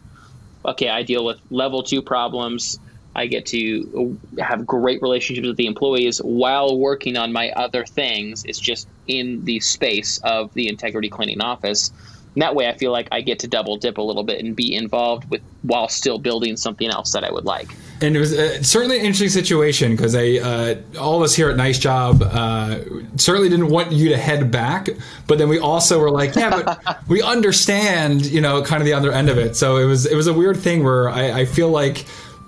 okay, 0.64 0.88
I 0.88 1.02
deal 1.02 1.24
with 1.24 1.38
level 1.50 1.82
two 1.82 2.02
problems. 2.02 2.78
I 3.14 3.26
get 3.26 3.44
to 3.46 4.18
have 4.38 4.66
great 4.66 5.02
relationships 5.02 5.46
with 5.46 5.58
the 5.58 5.66
employees 5.66 6.18
while 6.18 6.78
working 6.78 7.16
on 7.18 7.32
my 7.32 7.50
other 7.50 7.84
things. 7.84 8.44
It's 8.44 8.58
just 8.58 8.88
in 9.06 9.44
the 9.44 9.60
space 9.60 10.18
of 10.24 10.52
the 10.54 10.68
integrity 10.68 11.10
cleaning 11.10 11.42
office. 11.42 11.92
And 12.34 12.42
that 12.42 12.54
way, 12.54 12.68
I 12.68 12.76
feel 12.76 12.92
like 12.92 13.08
I 13.12 13.20
get 13.20 13.38
to 13.40 13.48
double 13.48 13.76
dip 13.76 13.98
a 13.98 14.02
little 14.02 14.22
bit 14.22 14.42
and 14.42 14.56
be 14.56 14.74
involved 14.74 15.28
with 15.30 15.42
while 15.62 15.88
still 15.88 16.18
building 16.18 16.56
something 16.56 16.88
else 16.88 17.12
that 17.12 17.24
I 17.24 17.30
would 17.30 17.44
like. 17.44 17.68
And 18.00 18.16
it 18.16 18.18
was 18.18 18.32
uh, 18.32 18.62
certainly 18.62 18.98
an 18.98 19.04
interesting 19.04 19.28
situation 19.28 19.94
because 19.94 20.14
I, 20.14 20.38
uh, 20.38 20.74
all 20.98 21.16
of 21.18 21.22
us 21.22 21.34
here 21.34 21.50
at 21.50 21.56
Nice 21.56 21.78
Job, 21.78 22.22
uh, 22.22 22.80
certainly 23.16 23.48
didn't 23.48 23.68
want 23.68 23.92
you 23.92 24.08
to 24.08 24.16
head 24.16 24.50
back, 24.50 24.88
but 25.26 25.38
then 25.38 25.48
we 25.48 25.58
also 25.58 26.00
were 26.00 26.10
like, 26.10 26.34
yeah, 26.34 26.50
but 26.50 26.98
we 27.08 27.22
understand, 27.22 28.26
you 28.26 28.40
know, 28.40 28.62
kind 28.62 28.80
of 28.80 28.86
the 28.86 28.94
other 28.94 29.12
end 29.12 29.28
of 29.28 29.38
it. 29.38 29.54
So 29.54 29.76
it 29.76 29.84
was 29.84 30.06
it 30.06 30.16
was 30.16 30.26
a 30.26 30.34
weird 30.34 30.56
thing 30.56 30.82
where 30.82 31.08
I, 31.08 31.40
I 31.40 31.44
feel 31.44 31.68
like 31.68 32.06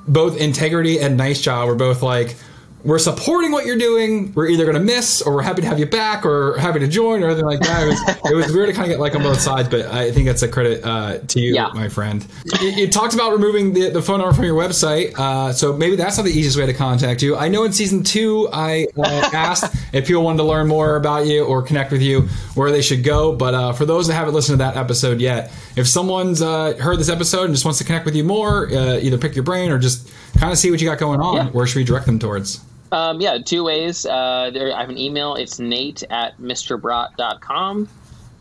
both 0.09 0.38
Integrity 0.38 0.99
and 0.99 1.16
Nice 1.16 1.40
Job 1.40 1.68
were 1.68 1.75
both 1.75 2.03
like 2.03 2.37
we're 2.85 2.99
supporting 2.99 3.51
what 3.51 3.64
you're 3.64 3.79
doing. 3.79 4.33
We're 4.35 4.49
either 4.49 4.64
going 4.64 4.77
to 4.77 4.83
miss, 4.83 5.23
or 5.23 5.35
we're 5.35 5.42
happy 5.42 5.62
to 5.62 5.68
have 5.68 5.79
you 5.79 5.87
back, 5.87 6.27
or 6.27 6.59
happy 6.59 6.81
to 6.81 6.87
join, 6.87 7.23
or 7.23 7.27
anything 7.27 7.47
like 7.47 7.61
that. 7.61 7.83
It 7.83 7.87
was, 7.87 8.16
it 8.33 8.35
was 8.35 8.53
weird 8.53 8.68
to 8.68 8.75
kind 8.75 8.85
of 8.85 8.97
get 8.97 9.01
like 9.01 9.14
on 9.14 9.23
both 9.23 9.40
sides, 9.40 9.68
but 9.68 9.87
I 9.87 10.12
think 10.12 10.27
that's 10.27 10.42
a 10.42 10.49
credit 10.49 10.85
uh, 10.85 11.18
to 11.18 11.40
you, 11.40 11.55
yeah. 11.55 11.70
my 11.75 11.88
friend. 11.88 12.25
You, 12.61 12.68
you, 12.68 12.88
talked 12.88 13.14
about 13.14 13.33
removing 13.33 13.73
the, 13.73 13.90
the 13.90 14.03
phone 14.03 14.18
number 14.18 14.35
from 14.35 14.44
your 14.44 14.61
website, 14.61 15.18
uh, 15.18 15.53
so 15.53 15.73
maybe 15.73 15.97
that's 15.97 16.18
not 16.18 16.25
the 16.25 16.33
easiest 16.33 16.59
way 16.59 16.66
to 16.66 16.75
contact 16.75 17.23
you. 17.23 17.37
I 17.37 17.49
know 17.49 17.64
in 17.64 17.73
season 17.73 18.03
two, 18.03 18.49
I 18.53 18.87
uh, 18.97 19.31
asked 19.33 19.75
if 19.92 20.07
people 20.07 20.23
wanted 20.23 20.38
to 20.38 20.44
learn 20.44 20.68
more 20.68 20.97
about 20.97 21.27
you 21.27 21.44
or 21.44 21.62
connect 21.62 21.90
with 21.90 22.03
you, 22.03 22.23
where 22.55 22.70
they 22.70 22.83
should 22.83 23.03
go. 23.03 23.35
But 23.35 23.55
uh, 23.55 23.73
for 23.73 23.87
those 23.87 24.09
that 24.09 24.14
haven't 24.14 24.35
listened 24.35 24.59
to 24.59 24.64
that 24.64 24.77
episode 24.77 25.20
yet, 25.20 25.51
if 25.77 25.88
someone's 25.88 26.42
uh, 26.42 26.75
heard 26.75 26.99
this 26.99 27.09
episode 27.09 27.44
and 27.44 27.55
just 27.55 27.64
wants 27.64 27.79
to 27.79 27.85
connect 27.85 28.05
with 28.05 28.14
you 28.14 28.25
more, 28.25 28.68
uh, 28.68 28.99
either 28.99 29.16
pick 29.16 29.35
your 29.35 29.44
brain 29.44 29.70
or 29.70 29.79
just 29.79 30.12
kind 30.37 30.53
of 30.53 30.59
see 30.59 30.70
what 30.70 30.81
you 30.81 30.88
got 30.88 30.99
going 30.99 31.20
on, 31.20 31.37
yeah. 31.37 31.47
where 31.53 31.66
should 31.66 31.79
we 31.79 31.85
direct 31.85 32.07
them 32.07 32.18
towards? 32.18 32.61
Um, 32.95 33.21
yeah, 33.21 33.39
two 33.39 33.65
ways. 33.65 34.07
Uh, 34.07 34.53
there, 34.55 34.73
I 34.73 34.81
have 34.81 34.89
an 34.89 34.99
email. 34.99 35.35
It's 35.35 35.59
nate 35.59 36.05
at 36.11 36.39
mrbrott.com. 36.39 37.89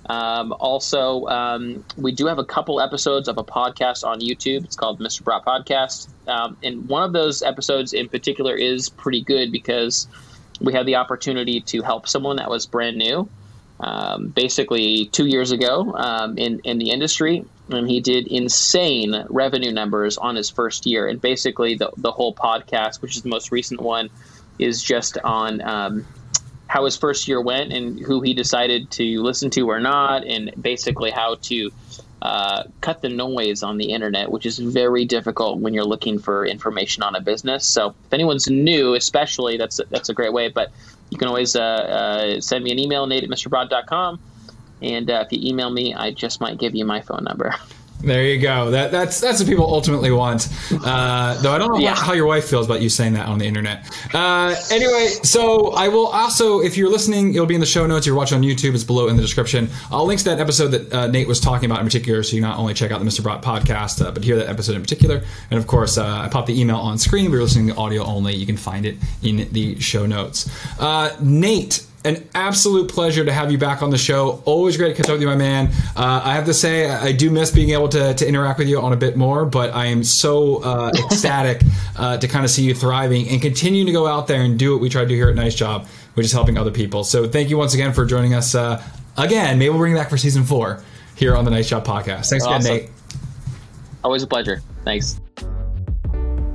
Um, 0.06 0.54
also, 0.60 1.26
um, 1.26 1.84
we 1.98 2.12
do 2.12 2.28
have 2.28 2.38
a 2.38 2.46
couple 2.46 2.80
episodes 2.80 3.28
of 3.28 3.40
a 3.40 3.44
podcast 3.44 4.04
on 4.04 4.20
YouTube. 4.20 4.64
It's 4.64 4.76
called 4.76 5.00
Mr. 5.00 5.24
Podcast. 5.24 6.08
Um, 6.28 6.56
and 6.62 6.88
one 6.88 7.02
of 7.02 7.14
those 7.14 7.42
episodes 7.42 7.94
in 7.94 8.10
particular 8.10 8.56
is 8.56 8.90
pretty 8.90 9.22
good 9.22 9.52
because 9.52 10.08
we 10.62 10.72
had 10.72 10.86
the 10.86 10.98
opportunity 10.98 11.60
to 11.62 11.82
help 11.82 12.08
someone 12.08 12.36
that 12.36 12.48
was 12.52 12.68
brand 12.68 12.98
new, 12.98 13.28
um, 13.80 14.28
basically 14.28 15.08
two 15.08 15.26
years 15.26 15.52
ago 15.52 15.96
um, 15.96 16.38
in, 16.38 16.60
in 16.60 16.78
the 16.78 16.92
industry. 16.92 17.44
And 17.72 17.90
he 17.90 18.02
did 18.02 18.28
insane 18.28 19.26
revenue 19.30 19.72
numbers 19.72 20.20
on 20.20 20.36
his 20.36 20.52
first 20.52 20.86
year. 20.86 21.08
And 21.08 21.20
basically, 21.20 21.74
the, 21.74 21.92
the 21.98 22.12
whole 22.12 22.36
podcast, 22.36 23.02
which 23.02 23.16
is 23.16 23.24
the 23.24 23.30
most 23.30 23.52
recent 23.52 23.82
one, 23.82 24.12
is 24.60 24.82
just 24.82 25.18
on 25.24 25.62
um, 25.62 26.06
how 26.68 26.86
his 26.86 26.98
first 26.98 27.28
year 27.28 27.42
went 27.42 27.72
and 27.72 28.00
who 28.00 28.22
he 28.22 28.34
decided 28.34 28.90
to 28.92 29.22
listen 29.22 29.50
to 29.52 29.70
or 29.70 29.80
not, 29.80 30.26
and 30.26 30.52
basically 30.60 31.12
how 31.12 31.36
to 31.36 31.72
uh, 32.24 32.64
cut 32.82 33.02
the 33.02 33.10
noise 33.10 33.64
on 33.64 33.78
the 33.78 33.92
internet, 33.92 34.32
which 34.32 34.46
is 34.46 34.58
very 34.58 35.04
difficult 35.04 35.60
when 35.60 35.74
you're 35.74 35.84
looking 35.84 36.18
for 36.18 36.46
information 36.46 37.04
on 37.04 37.16
a 37.16 37.22
business. 37.22 37.66
So 37.66 37.90
if 38.06 38.14
anyone's 38.14 38.48
new, 38.48 38.94
especially, 38.94 39.58
that's 39.58 39.82
that's 39.90 40.10
a 40.10 40.14
great 40.14 40.32
way. 40.32 40.48
But 40.48 40.72
you 41.10 41.18
can 41.18 41.28
always 41.28 41.56
uh, 41.56 41.62
uh, 41.62 42.42
send 42.42 42.64
me 42.64 42.72
an 42.72 42.80
email, 42.80 43.06
nate 43.08 43.24
at 43.24 43.30
mrbrott.com. 43.30 44.20
And 44.82 45.12
uh, 45.12 45.26
if 45.26 45.32
you 45.32 45.50
email 45.50 45.70
me, 45.70 45.94
I 45.94 46.12
just 46.12 46.42
might 46.42 46.58
give 46.58 46.76
you 46.76 46.86
my 46.86 47.02
phone 47.02 47.24
number. 47.24 47.54
There 48.04 48.26
you 48.26 48.38
go. 48.38 48.72
That 48.72 48.92
that's 48.92 49.22
that's 49.22 49.40
what 49.40 49.48
people 49.48 49.66
ultimately 49.66 50.12
want. 50.12 50.50
Uh, 50.72 51.42
though 51.42 51.54
I 51.54 51.58
don't 51.58 51.72
know 51.72 51.80
yeah. 51.80 51.96
how 51.96 52.12
your 52.12 52.26
wife 52.26 52.46
feels 52.50 52.66
about 52.66 52.82
you 52.82 52.90
saying 52.90 53.14
that 53.14 53.28
on 53.28 53.40
the 53.40 53.46
internet. 53.46 53.88
Uh, 54.14 54.54
anyway, 54.72 55.08
so 55.24 55.72
I 55.72 55.88
will 55.88 56.08
also, 56.08 56.60
if 56.60 56.76
you're 56.76 56.90
listening, 56.90 57.34
it'll 57.34 57.46
be 57.46 57.56
in 57.56 57.62
the 57.62 57.66
show 57.66 57.88
notes. 57.88 58.06
You're 58.06 58.16
watching 58.16 58.38
on 58.38 58.44
YouTube. 58.44 58.74
It's 58.74 58.84
below 58.84 59.08
in 59.08 59.16
the 59.16 59.22
description. 59.22 59.70
I'll 59.90 60.06
link 60.06 60.20
to 60.20 60.26
that 60.26 60.40
episode 60.42 60.70
that 60.70 60.94
uh, 60.94 61.08
Nate 61.08 61.30
was 61.30 61.40
talking 61.40 61.72
about 61.72 61.80
in 61.80 61.86
particular, 61.86 62.24
so 62.24 62.36
you 62.36 62.42
not 62.42 62.58
only 62.58 62.74
check 62.74 62.92
out 62.92 63.00
the 63.00 63.06
Mr. 63.06 63.22
Brott 63.22 63.42
podcast, 63.42 64.06
uh, 64.06 64.12
but 64.12 64.22
hear 64.22 64.36
that 64.36 64.50
episode 64.50 64.76
in 64.76 64.82
particular. 64.82 65.24
And 65.50 65.58
of 65.58 65.68
course, 65.68 65.98
uh, 65.98 66.06
I 66.06 66.28
popped 66.28 66.48
the 66.48 66.60
email 66.60 66.78
on 66.78 66.98
screen. 66.98 67.28
If 67.28 67.32
you're 67.32 67.42
listening 67.42 67.68
to 67.68 67.76
audio 67.76 68.04
only, 68.04 68.36
you 68.36 68.46
can 68.46 68.58
find 68.58 68.86
it 68.86 68.98
in 69.22 69.48
the 69.54 69.80
show 69.80 70.06
notes. 70.06 70.50
Uh, 70.78 71.16
Nate 71.22 71.86
an 72.06 72.28
absolute 72.36 72.90
pleasure 72.90 73.24
to 73.24 73.32
have 73.32 73.52
you 73.52 73.58
back 73.58 73.82
on 73.82 73.90
the 73.90 73.98
show. 73.98 74.42
Always 74.46 74.78
great 74.78 74.96
to 74.96 75.02
catch 75.02 75.10
up 75.10 75.14
with 75.14 75.22
you, 75.22 75.28
my 75.28 75.36
man. 75.36 75.68
Uh, 75.96 76.22
I 76.24 76.34
have 76.34 76.46
to 76.46 76.54
say, 76.54 76.90
I 76.90 77.12
do 77.12 77.30
miss 77.30 77.52
being 77.52 77.70
able 77.70 77.90
to, 77.90 78.14
to 78.14 78.28
interact 78.28 78.60
with 78.60 78.68
you 78.68 78.80
on 78.82 78.94
a 78.94 78.98
bit 78.98 79.16
more, 79.16 79.46
but 79.46 79.74
I 79.74 79.86
am 79.86 80.04
so 80.04 80.62
uh, 80.64 80.92
ecstatic 80.96 81.62
uh, 81.98 82.18
to 82.18 82.28
kind 82.28 82.44
of 82.44 82.52
see 82.52 82.64
you 82.64 82.74
thriving 82.76 83.30
and 83.30 83.42
continue 83.42 83.86
to 83.86 83.92
go 83.92 84.06
out 84.06 84.28
there 84.28 84.42
and 84.42 84.60
do 84.60 84.74
what 84.74 84.82
we 84.82 84.90
try 84.90 85.04
to 85.04 85.08
do 85.08 85.16
here 85.16 85.30
at 85.30 85.36
Nice 85.36 85.56
Job, 85.56 85.88
which 86.16 86.26
is 86.26 86.32
helping 86.32 86.58
other 86.58 86.72
people. 86.72 87.04
So 87.04 87.28
thank 87.28 87.50
you 87.50 87.58
once 87.58 87.74
again 87.74 87.94
for 87.94 88.06
joining 88.06 88.34
us 88.34 88.54
uh, 88.54 88.84
again. 89.18 89.58
Maybe 89.58 89.70
we'll 89.70 89.80
bring 89.80 89.94
you 89.94 89.98
back 89.98 90.10
for 90.10 90.18
season 90.18 90.44
four 90.44 90.84
here 91.16 91.36
on 91.36 91.46
the 91.46 91.52
Nice 91.52 91.70
Job 91.70 91.86
podcast. 91.86 92.30
Thanks 92.30 92.46
awesome. 92.46 92.72
again, 92.72 92.86
Nate. 92.86 92.92
Always 94.04 94.24
a 94.24 94.28
pleasure. 94.28 94.62
Thanks. 94.84 95.23